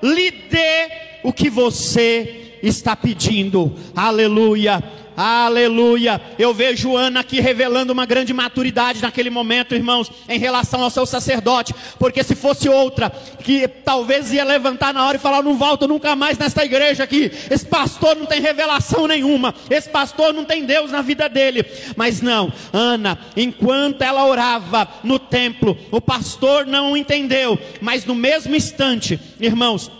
lhe 0.02 0.30
dê 0.30 0.90
o 1.22 1.34
que 1.34 1.50
você 1.50 2.58
está 2.62 2.96
pedindo. 2.96 3.76
Aleluia. 3.94 4.82
Aleluia. 5.16 6.20
Eu 6.38 6.52
vejo 6.52 6.94
Ana 6.94 7.20
aqui 7.20 7.40
revelando 7.40 7.92
uma 7.92 8.04
grande 8.04 8.34
maturidade 8.34 9.00
naquele 9.00 9.30
momento, 9.30 9.74
irmãos, 9.74 10.12
em 10.28 10.38
relação 10.38 10.82
ao 10.82 10.90
seu 10.90 11.06
sacerdote. 11.06 11.74
Porque 11.98 12.22
se 12.22 12.34
fosse 12.34 12.68
outra, 12.68 13.10
que 13.42 13.66
talvez 13.66 14.30
ia 14.32 14.44
levantar 14.44 14.92
na 14.92 15.06
hora 15.06 15.16
e 15.16 15.20
falar: 15.20 15.42
Não 15.42 15.56
volto 15.56 15.88
nunca 15.88 16.14
mais 16.14 16.36
nesta 16.36 16.64
igreja 16.64 17.04
aqui. 17.04 17.32
Esse 17.50 17.64
pastor 17.64 18.14
não 18.14 18.26
tem 18.26 18.42
revelação 18.42 19.06
nenhuma. 19.06 19.54
Esse 19.70 19.88
pastor 19.88 20.34
não 20.34 20.44
tem 20.44 20.66
Deus 20.66 20.90
na 20.90 21.00
vida 21.00 21.28
dele. 21.28 21.64
Mas 21.96 22.20
não, 22.20 22.52
Ana, 22.70 23.18
enquanto 23.34 24.02
ela 24.02 24.26
orava 24.26 24.86
no 25.02 25.18
templo, 25.18 25.78
o 25.90 26.00
pastor 26.00 26.66
não 26.66 26.94
entendeu. 26.94 27.58
Mas 27.80 28.04
no 28.04 28.14
mesmo 28.14 28.54
instante, 28.54 29.18
irmãos, 29.40 29.90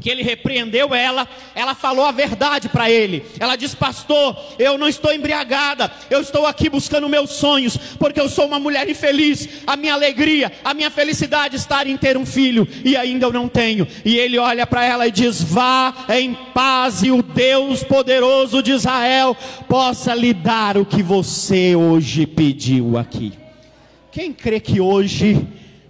que 0.00 0.10
ele 0.10 0.22
repreendeu 0.22 0.94
ela, 0.94 1.26
ela 1.54 1.74
falou 1.74 2.04
a 2.04 2.12
verdade 2.12 2.68
para 2.68 2.90
ele. 2.90 3.24
Ela 3.38 3.56
disse: 3.56 3.76
Pastor, 3.76 4.36
eu 4.58 4.76
não 4.76 4.88
estou 4.88 5.12
embriagada, 5.12 5.90
eu 6.10 6.20
estou 6.20 6.46
aqui 6.46 6.68
buscando 6.68 7.08
meus 7.08 7.30
sonhos, 7.30 7.76
porque 7.98 8.20
eu 8.20 8.28
sou 8.28 8.46
uma 8.46 8.58
mulher 8.58 8.88
infeliz. 8.88 9.48
A 9.66 9.76
minha 9.76 9.94
alegria, 9.94 10.52
a 10.64 10.74
minha 10.74 10.90
felicidade 10.90 11.56
está 11.56 11.86
em 11.86 11.96
ter 11.96 12.16
um 12.16 12.26
filho, 12.26 12.68
e 12.84 12.96
ainda 12.96 13.26
eu 13.26 13.32
não 13.32 13.48
tenho. 13.48 13.86
E 14.04 14.16
ele 14.16 14.38
olha 14.38 14.66
para 14.66 14.84
ela 14.84 15.06
e 15.06 15.10
diz: 15.10 15.42
Vá 15.42 15.94
em 16.08 16.34
paz, 16.54 17.02
e 17.02 17.10
o 17.10 17.22
Deus 17.22 17.82
poderoso 17.82 18.62
de 18.62 18.72
Israel 18.72 19.36
possa 19.68 20.14
lhe 20.14 20.32
dar 20.32 20.76
o 20.76 20.84
que 20.84 21.02
você 21.02 21.74
hoje 21.74 22.26
pediu 22.26 22.98
aqui. 22.98 23.32
Quem 24.12 24.32
crê 24.32 24.60
que 24.60 24.80
hoje 24.80 25.46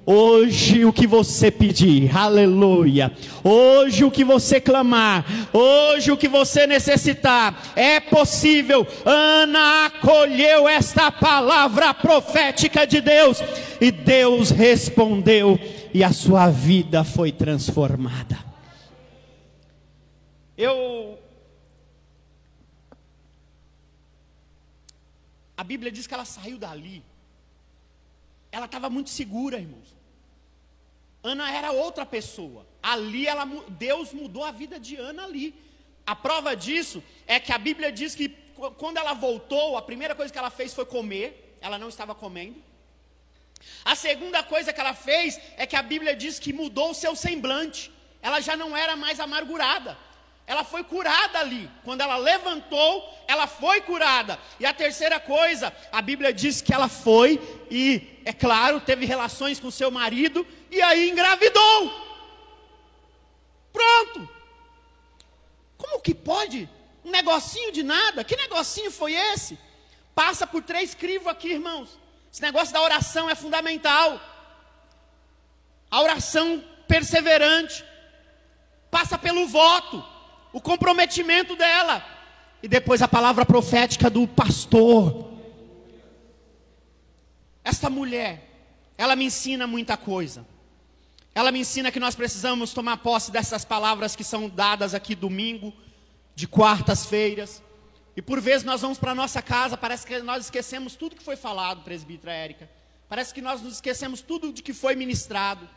Hoje 0.09 0.85
o 0.85 0.93
que 0.93 1.05
você 1.05 1.51
pedir, 1.51 2.17
aleluia. 2.17 3.11
Hoje 3.43 4.05
o 4.05 4.11
que 4.11 4.23
você 4.23 4.61
clamar, 4.61 5.25
hoje 5.53 6.13
o 6.13 6.17
que 6.17 6.29
você 6.29 6.65
necessitar, 6.65 7.73
é 7.75 7.99
possível. 7.99 8.87
Ana 9.05 9.87
acolheu 9.87 10.69
esta 10.69 11.11
palavra 11.11 11.93
profética 11.93 12.87
de 12.87 13.01
Deus 13.01 13.39
e 13.81 13.91
Deus 13.91 14.51
respondeu 14.51 15.59
e 15.93 16.05
a 16.05 16.13
sua 16.13 16.51
vida 16.51 17.03
foi 17.03 17.33
transformada. 17.33 18.39
Eu 20.57 21.19
A 25.57 25.65
Bíblia 25.65 25.91
diz 25.91 26.07
que 26.07 26.15
ela 26.15 26.25
saiu 26.25 26.59
dali. 26.59 27.03
Ela 28.53 28.67
estava 28.67 28.89
muito 28.89 29.11
segura, 29.11 29.59
irmãos. 29.59 29.96
Ana 31.27 31.53
era 31.53 31.73
outra 31.73 32.07
pessoa. 32.07 32.67
Ali 32.83 33.27
ela, 33.27 33.45
Deus 33.69 34.13
mudou 34.13 34.45
a 34.45 34.53
vida 34.53 34.79
de 34.79 34.97
Ana 34.97 35.25
ali. 35.25 35.55
A 36.07 36.15
prova 36.15 36.55
disso 36.55 37.03
é 37.27 37.41
que 37.41 37.53
a 37.53 37.59
Bíblia 37.59 37.91
diz 37.91 38.15
que 38.15 38.29
quando 38.79 38.97
ela 38.97 39.13
voltou, 39.13 39.77
a 39.77 39.83
primeira 39.83 40.15
coisa 40.15 40.33
que 40.33 40.39
ela 40.39 40.51
fez 40.51 40.73
foi 40.73 40.87
comer. 40.87 41.59
Ela 41.61 41.79
não 41.79 41.89
estava 41.89 42.15
comendo. 42.15 42.63
A 43.85 43.95
segunda 43.95 44.43
coisa 44.43 44.73
que 44.73 44.81
ela 44.81 44.95
fez 44.95 45.41
é 45.57 45.67
que 45.67 45.77
a 45.77 45.83
Bíblia 45.83 46.15
diz 46.15 46.39
que 46.39 46.53
mudou 46.53 46.91
o 46.91 46.95
seu 46.95 47.17
semblante. 47.17 47.91
Ela 48.23 48.41
já 48.41 48.57
não 48.57 48.77
era 48.77 48.95
mais 48.95 49.19
amargurada. 49.19 49.99
Ela 50.47 50.63
foi 50.63 50.85
curada 50.85 51.41
ali. 51.41 51.69
Quando 51.85 52.03
ela 52.03 52.17
levantou, 52.17 53.13
ela 53.27 53.49
foi 53.49 53.81
curada. 53.81 54.39
E 54.61 54.67
a 54.67 54.73
terceira 54.73 55.19
coisa, 55.19 55.75
a 55.91 56.01
Bíblia 56.01 56.33
diz 56.33 56.61
que 56.61 56.73
ela 56.73 56.89
foi 56.89 57.41
e, 57.69 58.16
é 58.27 58.33
claro, 58.33 58.81
teve 58.81 59.07
relações 59.07 59.61
com 59.61 59.71
seu 59.71 59.89
marido 59.89 60.45
e 60.69 60.83
aí 60.83 61.09
engravidou. 61.09 61.93
Pronto. 63.73 64.29
Como 65.79 66.01
que 66.01 66.13
pode? 66.13 66.69
Um 67.05 67.11
negocinho 67.13 67.71
de 67.71 67.85
nada? 67.85 68.25
Que 68.25 68.35
negocinho 68.35 68.91
foi 68.91 69.13
esse? 69.13 69.57
Passa 70.13 70.45
por 70.45 70.61
três 70.65 70.93
crivos 70.93 71.29
aqui, 71.29 71.53
irmãos. 71.53 72.01
Esse 72.33 72.43
negócio 72.43 72.75
da 72.75 72.83
oração 72.83 73.31
é 73.31 73.37
fundamental. 73.37 74.21
A 75.89 76.03
oração 76.03 76.65
perseverante 76.89 77.85
passa 78.91 79.17
pelo 79.17 79.47
voto, 79.47 80.05
o 80.53 80.61
comprometimento 80.61 81.55
dela 81.55 82.05
e 82.61 82.67
depois 82.67 83.03
a 83.03 83.07
palavra 83.07 83.47
profética 83.47 84.11
do 84.11 84.27
pastor. 84.27 85.36
Esta 87.67 87.91
mulher, 87.91 88.49
ela 88.97 89.17
me 89.17 89.25
ensina 89.25 89.67
muita 89.67 89.97
coisa. 89.97 90.47
Ela 91.35 91.51
me 91.51 91.59
ensina 91.59 91.91
que 91.91 91.99
nós 91.99 92.15
precisamos 92.15 92.73
tomar 92.73 92.99
posse 92.99 93.33
dessas 93.33 93.65
palavras 93.65 94.15
que 94.15 94.23
são 94.23 94.49
dadas 94.49 94.95
aqui 94.95 95.17
domingo, 95.17 95.75
de 96.33 96.47
quartas-feiras. 96.47 97.61
E 98.17 98.23
por 98.23 98.41
vezes 98.41 98.65
nós 98.65 98.83
vamos 98.83 98.99
para 98.99 99.17
nossa 99.17 99.43
casa, 99.43 99.77
parece 99.77 100.07
que 100.07 100.21
nós 100.21 100.45
esquecemos 100.45 100.95
tudo 100.95 101.17
que 101.17 101.25
foi 101.25 101.35
falado, 101.35 101.83
presbítera 101.83 102.33
Érica. 102.33 102.71
Parece 103.09 103.35
que 103.35 103.43
nós 103.43 103.61
nos 103.61 103.75
esquecemos 103.75 104.21
tudo 104.21 104.53
de 104.53 104.63
que 104.63 104.73
foi 104.73 104.95
ministrado. 104.95 105.69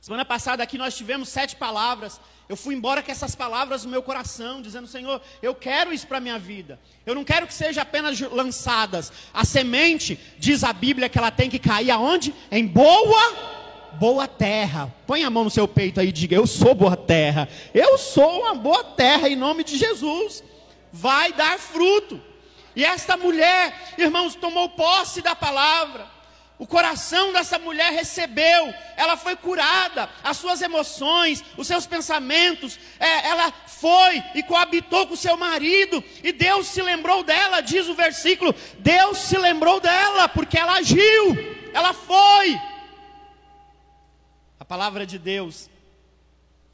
Semana 0.00 0.24
passada 0.24 0.62
aqui 0.62 0.78
nós 0.78 0.96
tivemos 0.96 1.28
sete 1.28 1.56
palavras. 1.56 2.18
Eu 2.48 2.56
fui 2.56 2.74
embora 2.74 3.02
com 3.02 3.12
essas 3.12 3.34
palavras 3.34 3.84
no 3.84 3.90
meu 3.90 4.02
coração, 4.02 4.62
dizendo: 4.62 4.86
Senhor, 4.86 5.20
eu 5.42 5.54
quero 5.54 5.92
isso 5.92 6.06
para 6.06 6.16
a 6.16 6.20
minha 6.20 6.38
vida. 6.38 6.80
Eu 7.04 7.14
não 7.14 7.22
quero 7.22 7.46
que 7.46 7.52
seja 7.52 7.82
apenas 7.82 8.18
lançadas. 8.18 9.12
A 9.32 9.44
semente, 9.44 10.18
diz 10.38 10.64
a 10.64 10.72
Bíblia, 10.72 11.08
que 11.08 11.18
ela 11.18 11.30
tem 11.30 11.50
que 11.50 11.58
cair 11.58 11.90
aonde? 11.90 12.34
Em 12.50 12.66
boa, 12.66 13.90
boa 13.92 14.26
terra. 14.26 14.92
Põe 15.06 15.22
a 15.22 15.28
mão 15.28 15.44
no 15.44 15.50
seu 15.50 15.68
peito 15.68 16.00
aí 16.00 16.08
e 16.08 16.12
diga: 16.12 16.34
Eu 16.34 16.46
sou 16.46 16.74
boa 16.74 16.96
terra. 16.96 17.46
Eu 17.74 17.98
sou 17.98 18.40
uma 18.40 18.54
boa 18.54 18.82
terra 18.82 19.28
em 19.28 19.36
nome 19.36 19.62
de 19.62 19.76
Jesus. 19.76 20.42
Vai 20.90 21.32
dar 21.34 21.58
fruto. 21.58 22.20
E 22.74 22.84
esta 22.84 23.18
mulher, 23.18 23.94
irmãos, 23.98 24.34
tomou 24.34 24.70
posse 24.70 25.20
da 25.20 25.36
palavra. 25.36 26.09
O 26.60 26.66
coração 26.66 27.32
dessa 27.32 27.58
mulher 27.58 27.90
recebeu, 27.90 28.74
ela 28.94 29.16
foi 29.16 29.34
curada, 29.34 30.10
as 30.22 30.36
suas 30.36 30.60
emoções, 30.60 31.42
os 31.56 31.66
seus 31.66 31.86
pensamentos, 31.86 32.78
é, 32.98 33.28
ela 33.28 33.50
foi 33.50 34.22
e 34.34 34.42
coabitou 34.42 35.06
com 35.06 35.16
seu 35.16 35.38
marido, 35.38 36.04
e 36.22 36.32
Deus 36.32 36.66
se 36.66 36.82
lembrou 36.82 37.24
dela, 37.24 37.62
diz 37.62 37.88
o 37.88 37.94
versículo: 37.94 38.54
Deus 38.78 39.16
se 39.16 39.38
lembrou 39.38 39.80
dela, 39.80 40.28
porque 40.28 40.58
ela 40.58 40.74
agiu, 40.74 41.34
ela 41.72 41.94
foi. 41.94 42.60
A 44.58 44.64
palavra 44.66 45.06
de 45.06 45.18
Deus, 45.18 45.70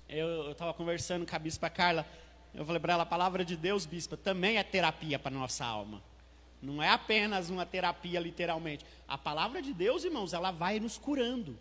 eu 0.08 0.50
estava 0.50 0.74
conversando 0.74 1.24
com 1.24 1.36
a 1.36 1.38
bispa 1.38 1.70
Carla, 1.70 2.04
eu 2.52 2.66
falei 2.66 2.80
para 2.80 2.94
ela: 2.94 3.04
a 3.04 3.06
palavra 3.06 3.44
de 3.44 3.56
Deus, 3.56 3.86
bispa, 3.86 4.16
também 4.16 4.56
é 4.56 4.64
terapia 4.64 5.16
para 5.16 5.30
nossa 5.30 5.64
alma. 5.64 6.02
Não 6.66 6.82
é 6.82 6.88
apenas 6.88 7.48
uma 7.48 7.64
terapia, 7.64 8.18
literalmente. 8.18 8.84
A 9.06 9.16
palavra 9.16 9.62
de 9.62 9.72
Deus, 9.72 10.02
irmãos, 10.02 10.32
ela 10.32 10.50
vai 10.50 10.80
nos 10.80 10.98
curando. 10.98 11.56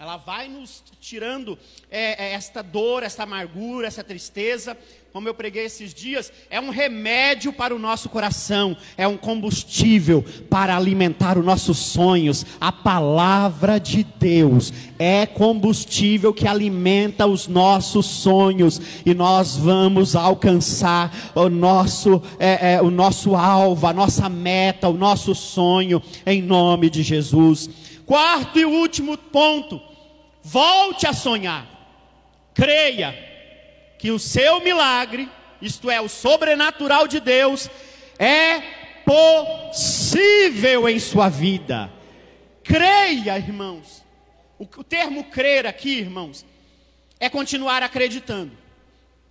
Ela 0.00 0.16
vai 0.16 0.48
nos 0.48 0.82
tirando 0.98 1.58
é, 1.90 2.30
é, 2.30 2.32
esta 2.32 2.62
dor, 2.62 3.02
esta 3.02 3.24
amargura, 3.24 3.86
essa 3.86 4.02
tristeza. 4.02 4.74
Como 5.12 5.28
eu 5.28 5.34
preguei 5.34 5.66
esses 5.66 5.92
dias, 5.92 6.32
é 6.48 6.58
um 6.58 6.70
remédio 6.70 7.52
para 7.52 7.76
o 7.76 7.78
nosso 7.78 8.08
coração, 8.08 8.74
é 8.96 9.06
um 9.06 9.18
combustível 9.18 10.24
para 10.48 10.74
alimentar 10.74 11.36
os 11.36 11.44
nossos 11.44 11.76
sonhos. 11.76 12.46
A 12.58 12.72
palavra 12.72 13.78
de 13.78 14.02
Deus 14.02 14.72
é 14.98 15.26
combustível 15.26 16.32
que 16.32 16.48
alimenta 16.48 17.26
os 17.26 17.46
nossos 17.46 18.06
sonhos 18.06 18.80
e 19.04 19.12
nós 19.12 19.54
vamos 19.54 20.16
alcançar 20.16 21.14
o 21.34 21.50
nosso, 21.50 22.22
é, 22.38 22.76
é, 22.76 22.82
o 22.82 22.90
nosso 22.90 23.36
alvo, 23.36 23.86
a 23.86 23.92
nossa 23.92 24.30
meta, 24.30 24.88
o 24.88 24.94
nosso 24.94 25.34
sonho, 25.34 26.02
em 26.24 26.40
nome 26.40 26.88
de 26.88 27.02
Jesus. 27.02 27.68
Quarto 28.06 28.58
e 28.58 28.64
último 28.64 29.18
ponto 29.18 29.89
Volte 30.42 31.06
a 31.06 31.12
sonhar. 31.12 31.66
Creia 32.54 33.14
que 33.98 34.10
o 34.10 34.18
seu 34.18 34.60
milagre, 34.60 35.28
isto 35.60 35.90
é, 35.90 36.00
o 36.00 36.08
sobrenatural 36.08 37.06
de 37.06 37.20
Deus, 37.20 37.70
é 38.18 38.60
possível 39.04 40.88
em 40.88 40.98
sua 40.98 41.28
vida. 41.28 41.90
Creia, 42.62 43.36
irmãos. 43.36 44.02
O, 44.58 44.64
o 44.64 44.84
termo 44.84 45.24
crer 45.24 45.66
aqui, 45.66 45.98
irmãos, 45.98 46.44
é 47.18 47.28
continuar 47.28 47.82
acreditando. 47.82 48.52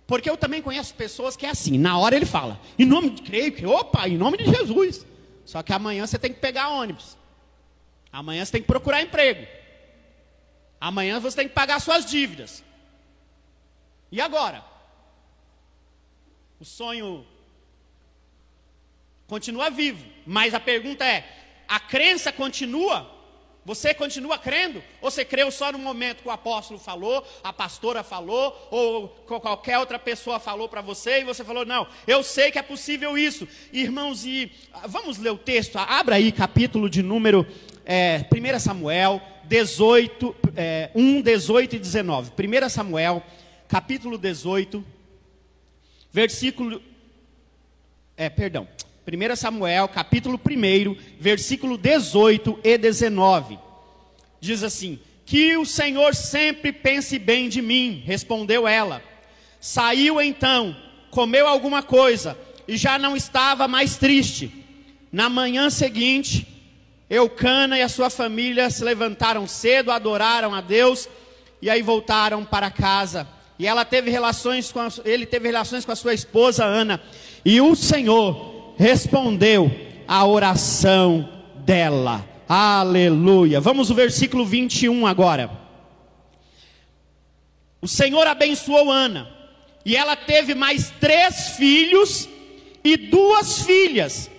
Porque 0.06 0.28
eu 0.28 0.36
também 0.36 0.60
conheço 0.60 0.94
pessoas 0.94 1.36
que 1.36 1.46
é 1.46 1.50
assim, 1.50 1.78
na 1.78 1.96
hora 1.96 2.16
ele 2.16 2.26
fala, 2.26 2.60
em 2.78 2.84
nome 2.84 3.10
de 3.10 3.22
creio, 3.22 3.52
que, 3.52 3.64
opa, 3.64 4.08
em 4.08 4.16
nome 4.16 4.38
de 4.38 4.44
Jesus. 4.44 5.06
Só 5.44 5.62
que 5.62 5.72
amanhã 5.72 6.06
você 6.06 6.18
tem 6.18 6.32
que 6.32 6.40
pegar 6.40 6.68
ônibus. 6.68 7.16
Amanhã 8.12 8.44
você 8.44 8.52
tem 8.52 8.60
que 8.60 8.66
procurar 8.66 9.02
emprego. 9.02 9.46
Amanhã 10.80 11.20
você 11.20 11.36
tem 11.36 11.48
que 11.48 11.54
pagar 11.54 11.78
suas 11.80 12.06
dívidas. 12.06 12.64
E 14.10 14.20
agora? 14.20 14.64
O 16.58 16.64
sonho 16.64 17.26
continua 19.26 19.70
vivo, 19.70 20.04
mas 20.26 20.54
a 20.54 20.60
pergunta 20.60 21.04
é: 21.04 21.24
a 21.68 21.78
crença 21.78 22.32
continua? 22.32 23.18
Você 23.64 23.92
continua 23.92 24.38
crendo? 24.38 24.82
Ou 25.02 25.10
você 25.10 25.22
creu 25.22 25.50
só 25.50 25.70
no 25.70 25.78
momento 25.78 26.22
que 26.22 26.28
o 26.28 26.32
apóstolo 26.32 26.80
falou, 26.80 27.26
a 27.44 27.52
pastora 27.52 28.02
falou, 28.02 28.68
ou 28.70 29.08
qualquer 29.26 29.78
outra 29.78 29.98
pessoa 29.98 30.40
falou 30.40 30.68
para 30.68 30.80
você 30.80 31.20
e 31.20 31.24
você 31.24 31.44
falou: 31.44 31.64
Não, 31.66 31.86
eu 32.06 32.22
sei 32.22 32.50
que 32.50 32.58
é 32.58 32.62
possível 32.62 33.18
isso. 33.18 33.46
Irmãos, 33.72 34.24
e 34.24 34.50
ah, 34.72 34.86
vamos 34.86 35.18
ler 35.18 35.30
o 35.30 35.38
texto, 35.38 35.76
abra 35.76 36.16
aí 36.16 36.32
capítulo 36.32 36.88
de 36.88 37.02
número 37.02 37.46
é, 37.84 38.24
1 38.32 38.58
Samuel, 38.58 39.20
18, 39.50 40.36
é, 40.54 40.90
1, 40.94 41.22
18 41.22 41.74
e 41.74 41.78
19. 41.80 42.30
1 42.30 42.68
Samuel, 42.68 43.20
capítulo 43.66 44.16
18, 44.16 44.84
versículo. 46.12 46.80
É, 48.16 48.30
perdão. 48.30 48.68
1 49.04 49.34
Samuel, 49.34 49.88
capítulo 49.88 50.38
1, 50.38 50.96
versículo 51.18 51.76
18 51.76 52.60
e 52.62 52.78
19. 52.78 53.58
Diz 54.40 54.62
assim: 54.62 55.00
Que 55.26 55.56
o 55.56 55.66
Senhor 55.66 56.14
sempre 56.14 56.72
pense 56.72 57.18
bem 57.18 57.48
de 57.48 57.60
mim, 57.60 58.04
respondeu 58.06 58.68
ela. 58.68 59.02
Saiu 59.58 60.20
então, 60.20 60.76
comeu 61.10 61.48
alguma 61.48 61.82
coisa 61.82 62.38
e 62.68 62.76
já 62.76 62.96
não 63.00 63.16
estava 63.16 63.66
mais 63.66 63.96
triste. 63.96 64.64
Na 65.10 65.28
manhã 65.28 65.70
seguinte, 65.70 66.46
Eucana 67.10 67.76
e 67.76 67.82
a 67.82 67.88
sua 67.88 68.08
família 68.08 68.70
se 68.70 68.84
levantaram 68.84 69.44
cedo, 69.48 69.90
adoraram 69.90 70.54
a 70.54 70.60
Deus 70.60 71.08
e 71.60 71.68
aí 71.68 71.82
voltaram 71.82 72.44
para 72.44 72.70
casa. 72.70 73.26
E 73.58 73.66
ela 73.66 73.84
teve 73.84 74.10
relações 74.10 74.70
com 74.70 74.78
a, 74.78 74.88
ele 75.04 75.26
teve 75.26 75.48
relações 75.48 75.84
com 75.84 75.90
a 75.90 75.96
sua 75.96 76.14
esposa 76.14 76.64
Ana. 76.64 77.02
E 77.44 77.60
o 77.60 77.74
Senhor 77.74 78.74
respondeu 78.78 79.70
à 80.06 80.24
oração 80.24 81.28
dela. 81.56 82.24
Aleluia. 82.48 83.60
Vamos 83.60 83.90
ao 83.90 83.96
versículo 83.96 84.46
21 84.46 85.04
agora. 85.04 85.50
O 87.82 87.88
Senhor 87.88 88.26
abençoou 88.26 88.90
Ana. 88.90 89.28
E 89.84 89.96
ela 89.96 90.14
teve 90.14 90.54
mais 90.54 90.92
três 91.00 91.50
filhos 91.56 92.28
e 92.84 92.96
duas 92.96 93.62
filhas. 93.62 94.30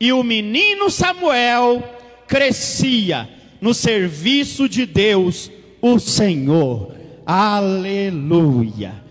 E 0.00 0.12
o 0.12 0.22
menino 0.22 0.90
Samuel 0.90 1.93
crescia 2.26 3.28
no 3.60 3.72
serviço 3.72 4.68
de 4.68 4.84
Deus, 4.84 5.50
o 5.80 5.98
Senhor. 5.98 6.94
Aleluia. 7.24 9.02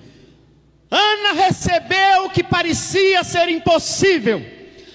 Ana 0.91 1.33
recebeu 1.33 2.25
o 2.25 2.29
que 2.29 2.43
parecia 2.43 3.23
ser 3.23 3.49
impossível. 3.49 4.45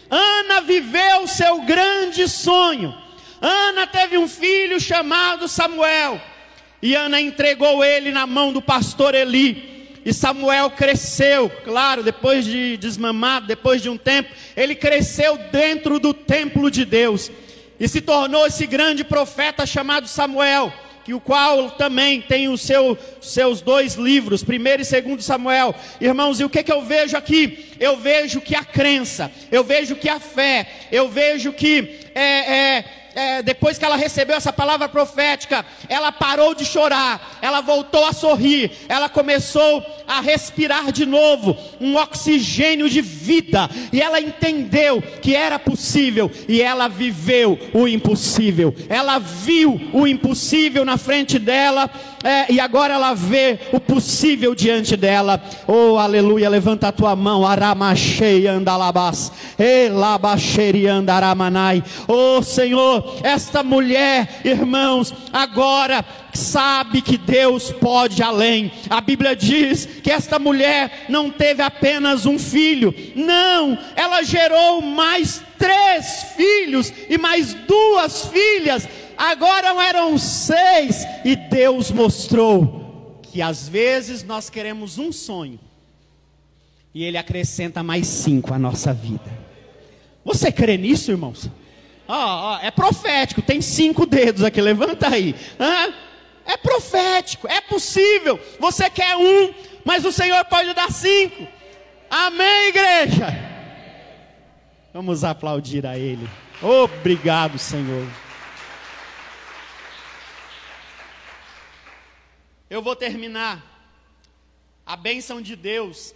Ana 0.09 0.61
viveu 0.61 1.27
seu 1.27 1.63
grande 1.63 2.29
sonho. 2.29 2.95
Ana 3.41 3.87
teve 3.87 4.17
um 4.17 4.29
filho 4.29 4.81
chamado 4.81 5.49
Samuel. 5.49 6.21
E 6.81 6.95
Ana 6.95 7.21
entregou 7.21 7.85
ele 7.85 8.13
na 8.13 8.27
mão 8.27 8.53
do 8.53 8.63
pastor 8.63 9.15
Eli. 9.15 9.99
E 10.05 10.13
Samuel 10.15 10.71
cresceu, 10.71 11.51
claro, 11.65 12.05
depois 12.05 12.45
de 12.45 12.77
desmamado, 12.77 13.49
depois 13.49 13.83
de 13.83 13.89
um 13.89 13.97
tempo, 13.97 14.31
ele 14.57 14.75
cresceu 14.75 15.37
dentro 15.51 15.99
do 15.99 16.15
templo 16.15 16.71
de 16.71 16.85
Deus 16.85 17.31
e 17.79 17.89
se 17.89 18.01
tornou 18.01 18.47
esse 18.47 18.67
grande 18.67 19.05
profeta 19.05 19.65
chamado 19.65 20.09
Samuel, 20.09 20.73
que 21.05 21.15
o 21.15 21.21
qual 21.21 21.71
também 21.71 22.21
tem 22.21 22.49
os 22.49 22.61
seu, 22.61 22.99
seus 23.21 23.61
dois 23.63 23.95
livros, 23.95 24.45
primeiro 24.45 24.83
e 24.83 24.85
segundo 24.85 25.23
Samuel. 25.23 25.75
Irmãos, 26.01 26.39
e 26.39 26.45
o 26.45 26.51
que, 26.51 26.63
que 26.63 26.73
eu 26.73 26.83
vejo 26.83 27.17
aqui? 27.17 27.71
Eu 27.81 27.97
vejo 27.97 28.41
que 28.41 28.55
a 28.55 28.63
crença, 28.63 29.33
eu 29.51 29.65
vejo 29.65 29.97
que 29.97 30.09
a 30.09 30.21
fé, 30.21 30.69
eu 30.93 31.09
vejo 31.09 31.53
que 31.53 32.01
é, 32.15 32.53
é 32.53 32.85
é, 33.19 33.43
depois 33.43 33.77
que 33.77 33.85
ela 33.85 33.97
recebeu 33.97 34.37
essa 34.37 34.53
palavra 34.53 34.89
profética, 34.89 35.67
ela 35.89 36.13
parou 36.13 36.55
de 36.55 36.65
chorar, 36.65 37.37
ela 37.43 37.61
voltou 37.61 38.05
a 38.05 38.13
sorrir, 38.13 38.71
ela 38.89 39.09
começou 39.09 39.85
a 40.07 40.21
respirar 40.21 40.93
de 40.93 41.05
novo 41.05 41.57
um 41.81 41.97
oxigênio 41.97 42.89
de 42.89 43.01
vida, 43.01 43.69
e 43.93 44.01
ela 44.01 44.21
entendeu 44.21 45.03
que 45.21 45.35
era 45.35 45.59
possível, 45.59 46.31
e 46.49 46.63
ela 46.63 46.87
viveu 46.87 47.59
o 47.75 47.89
impossível, 47.89 48.73
ela 48.89 49.19
viu 49.19 49.81
o 49.93 50.07
impossível 50.07 50.85
na 50.85 50.97
frente 50.97 51.41
dela, 51.41 51.91
é, 52.23 52.53
e 52.53 52.61
agora 52.61 52.95
ela 52.95 53.15
vê 53.15 53.59
o 53.73 53.81
possível 53.81 54.55
diante 54.55 54.97
dela. 54.97 55.41
Oh, 55.67 55.97
aleluia! 55.99 56.49
Levanta 56.49 56.89
a 56.89 56.93
tua 56.93 57.15
mão, 57.15 57.47
Aramachei 57.47 58.47
andalabás, 58.47 59.31
Elabaxeri 59.57 60.87
andaramanai. 60.89 61.83
Oh, 62.09 62.43
Senhor, 62.43 63.08
esta 63.23 63.63
mulher, 63.63 64.41
irmãos, 64.45 65.13
agora 65.33 66.05
sabe 66.33 67.03
que 67.03 67.19
Deus 67.19 67.71
pode 67.73 68.23
além. 68.23 68.71
A 68.89 69.01
Bíblia 69.01 69.35
diz 69.35 69.87
que 69.87 70.11
esta 70.11 70.39
mulher 70.39 71.07
não 71.09 71.31
teve 71.31 71.63
apenas 71.63 72.27
um 72.27 72.39
filho, 72.39 72.95
não, 73.15 73.79
ela 73.97 74.23
gerou 74.23 74.81
mais 74.81 75.43
três 75.59 76.27
filhos 76.37 76.93
e 77.09 77.19
mais 77.19 77.55
duas 77.55 78.27
filhas. 78.27 78.89
Agora 79.17 79.69
eram 79.83 80.17
seis, 80.17 81.05
e 81.25 81.35
Deus 81.35 81.91
mostrou 81.91 83.21
que 83.23 83.43
às 83.43 83.69
vezes 83.69 84.23
nós 84.23 84.49
queremos 84.49 84.97
um 84.97 85.11
sonho, 85.11 85.59
e 86.95 87.05
Ele 87.05 87.19
acrescenta 87.19 87.83
mais 87.83 88.07
cinco 88.07 88.55
à 88.55 88.59
nossa 88.59 88.93
vida. 88.95 89.49
Você 90.25 90.53
crê 90.53 90.77
nisso, 90.77 91.11
irmãos? 91.11 91.51
Oh, 92.11 92.15
oh, 92.15 92.59
é 92.63 92.71
profético, 92.71 93.43
tem 93.43 93.61
cinco 93.61 94.07
dedos 94.07 94.43
aqui, 94.43 94.63
levanta 94.63 95.09
aí. 95.09 95.35
Ah, 95.59 95.93
é 96.47 96.57
profético, 96.57 97.47
é 97.47 97.61
possível. 97.61 98.41
Você 98.59 98.89
quer 98.89 99.15
um, 99.15 99.53
mas 99.85 100.07
o 100.07 100.11
Senhor 100.11 100.43
pode 100.47 100.73
dar 100.73 100.91
cinco. 100.91 101.47
Amém, 102.09 102.69
igreja? 102.69 103.27
Vamos 104.95 105.23
aplaudir 105.23 105.85
a 105.85 105.99
Ele. 105.99 106.27
Obrigado, 106.63 107.59
Senhor. 107.59 108.09
Eu 112.71 112.81
vou 112.81 112.97
terminar. 112.97 113.63
A 114.87 114.97
bênção 114.97 115.43
de 115.43 115.55
Deus 115.55 116.15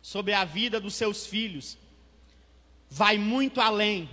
sobre 0.00 0.32
a 0.32 0.44
vida 0.44 0.78
dos 0.78 0.94
seus 0.94 1.26
filhos 1.26 1.76
vai 2.88 3.18
muito 3.18 3.60
além 3.60 4.08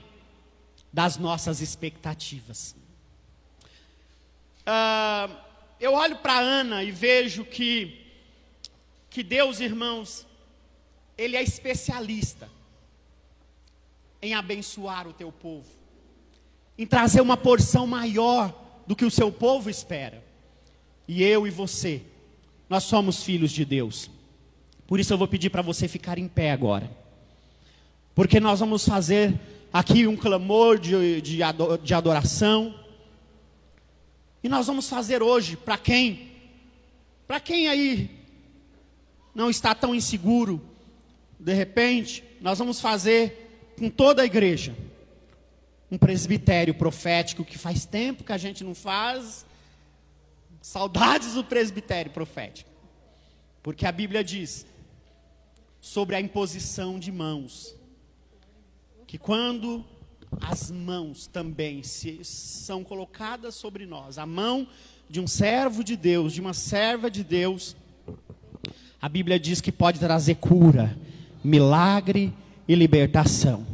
das 0.92 1.18
nossas 1.18 1.62
expectativas. 1.62 2.76
Uh, 4.62 5.36
eu 5.80 5.94
olho 5.94 6.18
para 6.18 6.40
Ana 6.40 6.84
e 6.84 6.92
vejo 6.92 7.44
que, 7.44 8.06
que 9.10 9.24
Deus, 9.24 9.60
irmãos, 9.60 10.28
Ele 11.18 11.36
é 11.36 11.42
especialista 11.42 12.50
em 14.22 14.34
abençoar 14.34 15.08
o 15.08 15.14
teu 15.14 15.32
povo, 15.32 15.68
em 16.78 16.86
trazer 16.86 17.22
uma 17.22 17.36
porção 17.36 17.88
maior 17.88 18.54
do 18.86 18.96
que 18.96 19.06
o 19.06 19.12
seu 19.12 19.32
povo 19.32 19.70
espera. 19.70 20.24
E 21.08 21.24
eu 21.24 21.48
e 21.48 21.50
você, 21.50 22.04
nós 22.70 22.84
somos 22.84 23.24
filhos 23.24 23.52
de 23.52 23.66
Deus. 23.66 24.10
Por 24.86 25.00
isso 25.00 25.14
eu 25.14 25.18
vou 25.18 25.28
pedir 25.28 25.50
para 25.50 25.62
você 25.62 25.88
ficar 25.88 26.18
em 26.18 26.28
pé 26.28 26.52
agora. 26.52 26.90
Porque 28.14 28.40
nós 28.40 28.60
vamos 28.60 28.86
fazer 28.86 29.34
aqui 29.72 30.06
um 30.06 30.18
clamor 30.18 30.78
de, 30.80 31.22
de, 31.22 31.40
de 31.84 31.94
adoração. 31.94 32.76
E 34.44 34.50
nós 34.50 34.68
vamos 34.68 34.90
fazer 34.90 35.22
hoje, 35.22 35.56
para 35.56 35.78
quem? 35.78 36.32
Para 37.28 37.40
quem 37.40 37.68
aí 37.68 38.10
não 39.34 39.50
está 39.50 39.74
tão 39.74 39.96
inseguro, 39.96 40.62
de 41.40 41.54
repente, 41.54 42.24
nós 42.42 42.60
vamos 42.60 42.82
fazer 42.82 43.74
com 43.78 43.90
toda 43.90 44.22
a 44.22 44.26
igreja 44.26 44.76
um 45.90 45.98
presbitério 45.98 46.74
profético 46.74 47.44
que 47.44 47.58
faz 47.58 47.86
tempo 47.86 48.24
que 48.24 48.32
a 48.32 48.38
gente 48.38 48.64
não 48.64 48.76
faz. 48.76 49.46
Saudades 50.62 51.34
do 51.34 51.44
presbitério 51.44 52.12
profético. 52.12 52.70
Porque 53.64 53.86
a 53.86 53.92
Bíblia 53.92 54.24
diz 54.24 54.66
sobre 55.80 56.16
a 56.16 56.22
imposição 56.22 57.00
de 57.00 57.12
mãos 57.12 57.76
que 59.12 59.18
quando 59.18 59.84
as 60.40 60.72
mãos 60.72 61.28
também 61.28 61.84
se, 61.84 62.24
são 62.24 62.82
colocadas 62.82 63.56
sobre 63.56 63.86
nós, 63.86 64.18
a 64.18 64.26
mão 64.26 64.66
de 65.10 65.20
um 65.20 65.28
servo 65.28 65.84
de 65.84 65.98
Deus, 65.98 66.32
de 66.32 66.40
uma 66.40 66.54
serva 66.54 67.12
de 67.12 67.22
Deus, 67.22 67.76
a 69.02 69.10
Bíblia 69.10 69.38
diz 69.38 69.60
que 69.60 69.70
pode 69.70 70.00
trazer 70.00 70.36
cura, 70.36 70.98
milagre 71.44 72.34
e 72.66 72.74
libertação. 72.74 73.68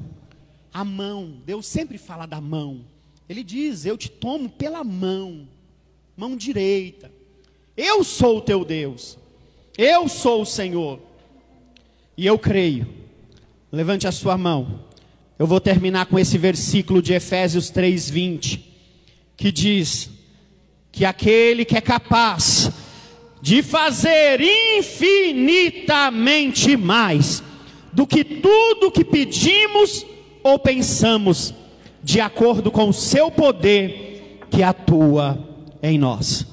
A 0.74 0.84
mão, 0.84 1.36
Deus 1.46 1.68
sempre 1.68 2.00
fala 2.00 2.26
da 2.26 2.42
mão. 2.42 2.84
Ele 3.30 3.44
diz: 3.44 3.86
Eu 3.86 3.96
te 3.96 4.10
tomo 4.10 4.50
pela 4.50 4.84
mão, 4.84 5.48
mão 6.18 6.36
direita. 6.36 7.12
Eu 7.78 8.04
sou 8.04 8.40
o 8.40 8.42
teu 8.42 8.66
Deus. 8.66 9.20
Eu 9.78 10.10
sou 10.10 10.42
o 10.42 10.48
Senhor. 10.48 11.00
E 12.18 12.26
eu 12.26 12.40
creio. 12.40 12.88
Levante 13.72 14.08
a 14.08 14.12
sua 14.12 14.36
mão. 14.36 14.87
Eu 15.40 15.46
vou 15.46 15.60
terminar 15.60 16.08
com 16.08 16.18
esse 16.18 16.36
versículo 16.38 17.02
de 17.02 17.14
Efésios 17.14 17.70
3:20, 17.70 18.60
que 19.36 19.52
diz 19.52 20.10
que 20.92 21.04
aquele 21.06 21.64
que 21.64 21.78
é 21.78 21.82
capaz 21.82 22.72
de 23.40 23.62
fazer 23.62 24.42
infinitamente 24.42 26.76
mais 26.76 27.44
do 27.94 28.08
que 28.08 28.24
tudo 28.24 28.92
que 28.92 29.06
pedimos 29.06 30.04
ou 30.44 30.58
pensamos, 30.58 31.54
de 32.04 32.20
acordo 32.20 32.72
com 32.72 32.90
o 32.90 32.94
seu 32.94 33.30
poder 33.30 34.40
que 34.50 34.64
atua 34.64 35.38
em 35.84 36.00
nós. 36.00 36.48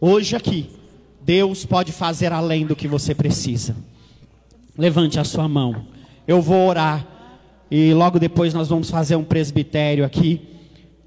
Hoje 0.00 0.36
aqui, 0.36 0.70
Deus 1.20 1.64
pode 1.64 1.90
fazer 1.90 2.32
além 2.32 2.66
do 2.66 2.76
que 2.76 2.86
você 2.86 3.12
precisa. 3.14 3.74
Levante 4.78 5.18
a 5.18 5.24
sua 5.24 5.48
mão. 5.48 5.88
Eu 6.26 6.40
vou 6.40 6.68
orar 6.68 7.11
e 7.74 7.94
logo 7.94 8.18
depois 8.18 8.52
nós 8.52 8.68
vamos 8.68 8.90
fazer 8.90 9.16
um 9.16 9.24
presbitério 9.24 10.04
aqui. 10.04 10.42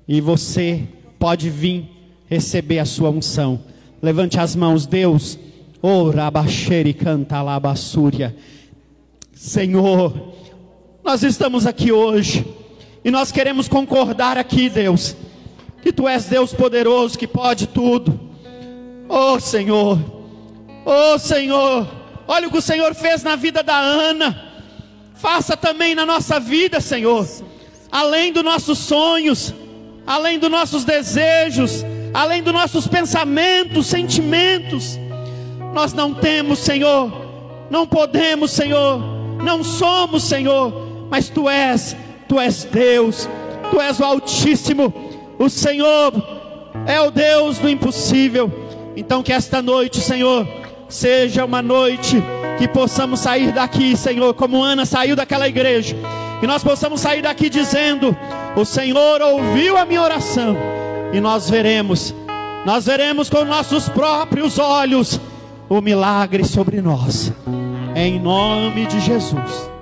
E 0.08 0.20
você 0.20 0.82
pode 1.20 1.48
vir 1.48 1.86
receber 2.28 2.80
a 2.80 2.86
sua 2.86 3.12
unção. 3.12 3.60
Levante 4.02 4.40
as 4.40 4.56
mãos, 4.56 4.88
Deus. 4.88 5.38
Ora, 5.80 6.28
oh, 6.28 6.94
canta 7.04 7.40
labassúria. 7.44 8.36
Senhor, 9.32 10.34
nós 11.04 11.22
estamos 11.22 11.68
aqui 11.68 11.92
hoje. 11.92 12.44
E 13.04 13.12
nós 13.12 13.32
queremos 13.32 13.68
concordar 13.68 14.36
aqui, 14.36 14.68
Deus. 14.68 15.16
Que 15.84 15.94
Tu 15.94 16.08
és 16.08 16.26
Deus 16.26 16.52
poderoso 16.52 17.16
que 17.16 17.28
pode 17.28 17.68
tudo. 17.68 18.20
Oh 19.08 19.40
Senhor. 19.40 20.00
Oh 20.84 21.20
Senhor. 21.20 21.88
Olha 22.28 22.48
o 22.48 22.52
que 22.52 22.58
o 22.58 22.62
Senhor 22.62 22.96
fez 22.96 23.22
na 23.22 23.36
vida 23.36 23.62
da 23.62 23.78
Ana. 23.78 24.45
Faça 25.16 25.56
também 25.56 25.96
na 25.96 26.06
nossa 26.06 26.40
vida, 26.40 26.80
Senhor, 26.82 27.26
além 27.92 28.32
dos 28.34 28.44
nossos 28.44 28.78
sonhos, 28.78 29.54
além 30.06 30.38
dos 30.38 30.52
nossos 30.52 30.84
desejos, 30.84 31.86
além 32.14 32.44
dos 32.44 32.54
nossos 32.54 32.88
pensamentos, 32.88 33.88
sentimentos. 33.88 35.00
Nós 35.74 35.94
não 35.94 36.14
temos, 36.14 36.60
Senhor, 36.60 37.12
não 37.70 37.88
podemos, 37.88 38.52
Senhor, 38.52 39.00
não 39.44 39.64
somos, 39.64 40.24
Senhor, 40.24 40.72
mas 41.10 41.30
Tu 41.30 41.50
és, 41.50 41.96
Tu 42.28 42.40
és 42.40 42.64
Deus, 42.66 43.30
Tu 43.72 43.82
és 43.82 44.00
o 44.00 44.04
Altíssimo, 44.04 44.94
o 45.40 45.50
Senhor 45.50 46.14
é 46.86 47.00
o 47.02 47.10
Deus 47.10 47.58
do 47.58 47.70
impossível. 47.70 48.52
Então, 48.96 49.24
que 49.24 49.34
esta 49.34 49.62
noite, 49.62 50.00
Senhor, 50.00 50.48
seja 50.88 51.44
uma 51.44 51.62
noite 51.62 52.22
que 52.58 52.68
possamos 52.68 53.20
sair 53.20 53.52
daqui, 53.52 53.96
Senhor, 53.98 54.34
como 54.34 54.64
Ana 54.64 54.86
saiu 54.86 55.16
daquela 55.16 55.48
igreja, 55.48 55.96
que 56.40 56.48
nós 56.48 56.64
possamos 56.64 57.02
sair 57.02 57.22
daqui 57.22 57.50
dizendo: 57.50 58.16
O 58.56 58.66
Senhor 58.66 59.22
ouviu 59.22 59.78
a 59.78 59.86
minha 59.86 60.02
oração, 60.02 60.56
e 61.14 61.20
nós 61.20 61.50
veremos, 61.50 62.14
nós 62.66 62.86
veremos 62.86 63.30
com 63.30 63.44
nossos 63.46 63.90
próprios 63.90 64.58
olhos 64.58 65.20
o 65.68 65.82
milagre 65.82 66.44
sobre 66.44 66.82
nós, 66.82 67.32
em 67.96 68.20
nome 68.20 68.86
de 68.86 69.00
Jesus. 69.00 69.75